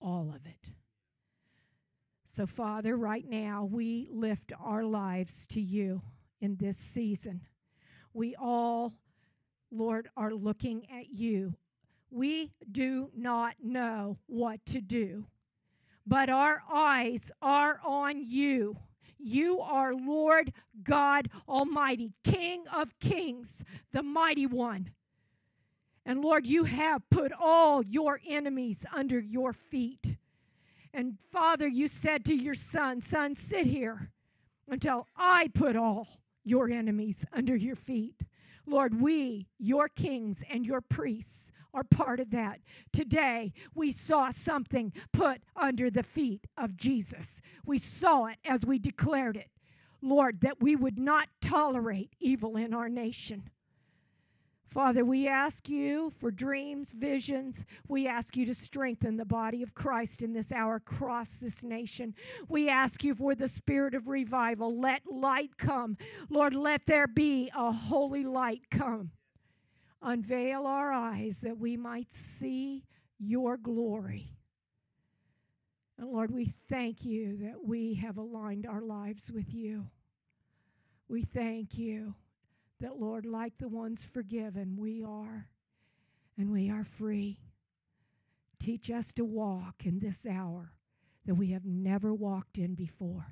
all 0.00 0.30
of 0.30 0.46
it. 0.46 0.70
So, 2.36 2.46
Father, 2.46 2.96
right 2.96 3.28
now 3.28 3.68
we 3.70 4.08
lift 4.12 4.52
our 4.62 4.84
lives 4.84 5.46
to 5.48 5.60
you 5.60 6.02
in 6.40 6.56
this 6.56 6.76
season. 6.76 7.40
We 8.14 8.36
all, 8.36 8.92
Lord, 9.72 10.08
are 10.16 10.32
looking 10.32 10.86
at 10.90 11.10
you. 11.10 11.54
We 12.10 12.52
do 12.70 13.10
not 13.16 13.54
know 13.62 14.18
what 14.26 14.64
to 14.66 14.80
do, 14.80 15.26
but 16.06 16.28
our 16.28 16.62
eyes 16.72 17.30
are 17.42 17.80
on 17.84 18.22
you. 18.22 18.76
You 19.18 19.60
are 19.60 19.94
Lord 19.94 20.52
God 20.82 21.30
Almighty, 21.48 22.14
King 22.24 22.64
of 22.72 22.98
kings, 23.00 23.48
the 23.92 24.02
mighty 24.02 24.46
one. 24.46 24.90
And 26.06 26.22
Lord, 26.22 26.46
you 26.46 26.64
have 26.64 27.08
put 27.10 27.32
all 27.38 27.82
your 27.84 28.20
enemies 28.26 28.84
under 28.92 29.20
your 29.20 29.52
feet. 29.52 30.16
And 30.92 31.18
Father, 31.32 31.68
you 31.68 31.88
said 31.88 32.24
to 32.26 32.34
your 32.34 32.54
son, 32.54 33.00
Son, 33.00 33.36
sit 33.36 33.66
here 33.66 34.10
until 34.68 35.06
I 35.16 35.48
put 35.54 35.76
all 35.76 36.08
your 36.44 36.70
enemies 36.70 37.24
under 37.32 37.54
your 37.54 37.76
feet. 37.76 38.16
Lord, 38.66 39.00
we, 39.00 39.48
your 39.58 39.88
kings 39.88 40.42
and 40.50 40.64
your 40.64 40.80
priests, 40.80 41.50
are 41.72 41.84
part 41.84 42.20
of 42.20 42.30
that. 42.30 42.60
Today, 42.92 43.52
we 43.74 43.92
saw 43.92 44.30
something 44.30 44.92
put 45.12 45.40
under 45.56 45.90
the 45.90 46.02
feet 46.02 46.46
of 46.56 46.76
Jesus. 46.76 47.40
We 47.64 47.78
saw 47.78 48.26
it 48.26 48.38
as 48.44 48.64
we 48.64 48.78
declared 48.78 49.36
it. 49.36 49.50
Lord, 50.02 50.40
that 50.40 50.60
we 50.60 50.76
would 50.76 50.98
not 50.98 51.28
tolerate 51.40 52.14
evil 52.18 52.56
in 52.56 52.74
our 52.74 52.88
nation. 52.88 53.50
Father, 54.70 55.04
we 55.04 55.26
ask 55.26 55.68
you 55.68 56.12
for 56.20 56.30
dreams, 56.30 56.92
visions. 56.92 57.64
We 57.88 58.06
ask 58.06 58.36
you 58.36 58.46
to 58.46 58.54
strengthen 58.54 59.16
the 59.16 59.24
body 59.24 59.64
of 59.64 59.74
Christ 59.74 60.22
in 60.22 60.32
this 60.32 60.52
hour 60.52 60.76
across 60.76 61.28
this 61.42 61.64
nation. 61.64 62.14
We 62.48 62.68
ask 62.68 63.02
you 63.02 63.16
for 63.16 63.34
the 63.34 63.48
spirit 63.48 63.94
of 63.94 64.06
revival. 64.06 64.80
Let 64.80 65.02
light 65.10 65.58
come. 65.58 65.96
Lord, 66.28 66.54
let 66.54 66.86
there 66.86 67.08
be 67.08 67.50
a 67.52 67.72
holy 67.72 68.22
light 68.22 68.62
come. 68.70 69.10
Unveil 70.02 70.66
our 70.66 70.92
eyes 70.92 71.40
that 71.42 71.58
we 71.58 71.76
might 71.76 72.14
see 72.14 72.84
your 73.18 73.56
glory. 73.56 74.36
And 75.98 76.08
Lord, 76.08 76.30
we 76.30 76.54
thank 76.68 77.04
you 77.04 77.38
that 77.42 77.64
we 77.64 77.94
have 77.94 78.18
aligned 78.18 78.66
our 78.66 78.82
lives 78.82 79.32
with 79.32 79.52
you. 79.52 79.86
We 81.08 81.24
thank 81.24 81.76
you 81.76 82.14
that, 82.80 82.98
Lord, 82.98 83.26
like 83.26 83.52
the 83.58 83.68
ones 83.68 84.04
forgiven, 84.12 84.76
we 84.78 85.02
are, 85.02 85.46
and 86.38 86.50
we 86.50 86.70
are 86.70 86.84
free. 86.84 87.38
Teach 88.58 88.90
us 88.90 89.12
to 89.12 89.24
walk 89.24 89.84
in 89.84 89.98
this 89.98 90.26
hour 90.30 90.72
that 91.26 91.34
we 91.34 91.50
have 91.52 91.64
never 91.64 92.12
walked 92.14 92.58
in 92.58 92.74
before, 92.74 93.26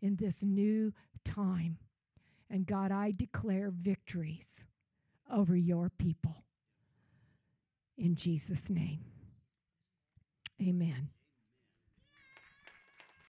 in 0.00 0.16
this 0.16 0.36
new 0.42 0.92
time. 1.24 1.78
And 2.50 2.66
God, 2.66 2.92
I 2.92 3.12
declare 3.16 3.70
victories 3.70 4.60
over 5.32 5.56
your 5.56 5.90
people. 5.90 6.44
In 7.98 8.14
Jesus' 8.14 8.70
name, 8.70 9.00
amen. 10.60 11.08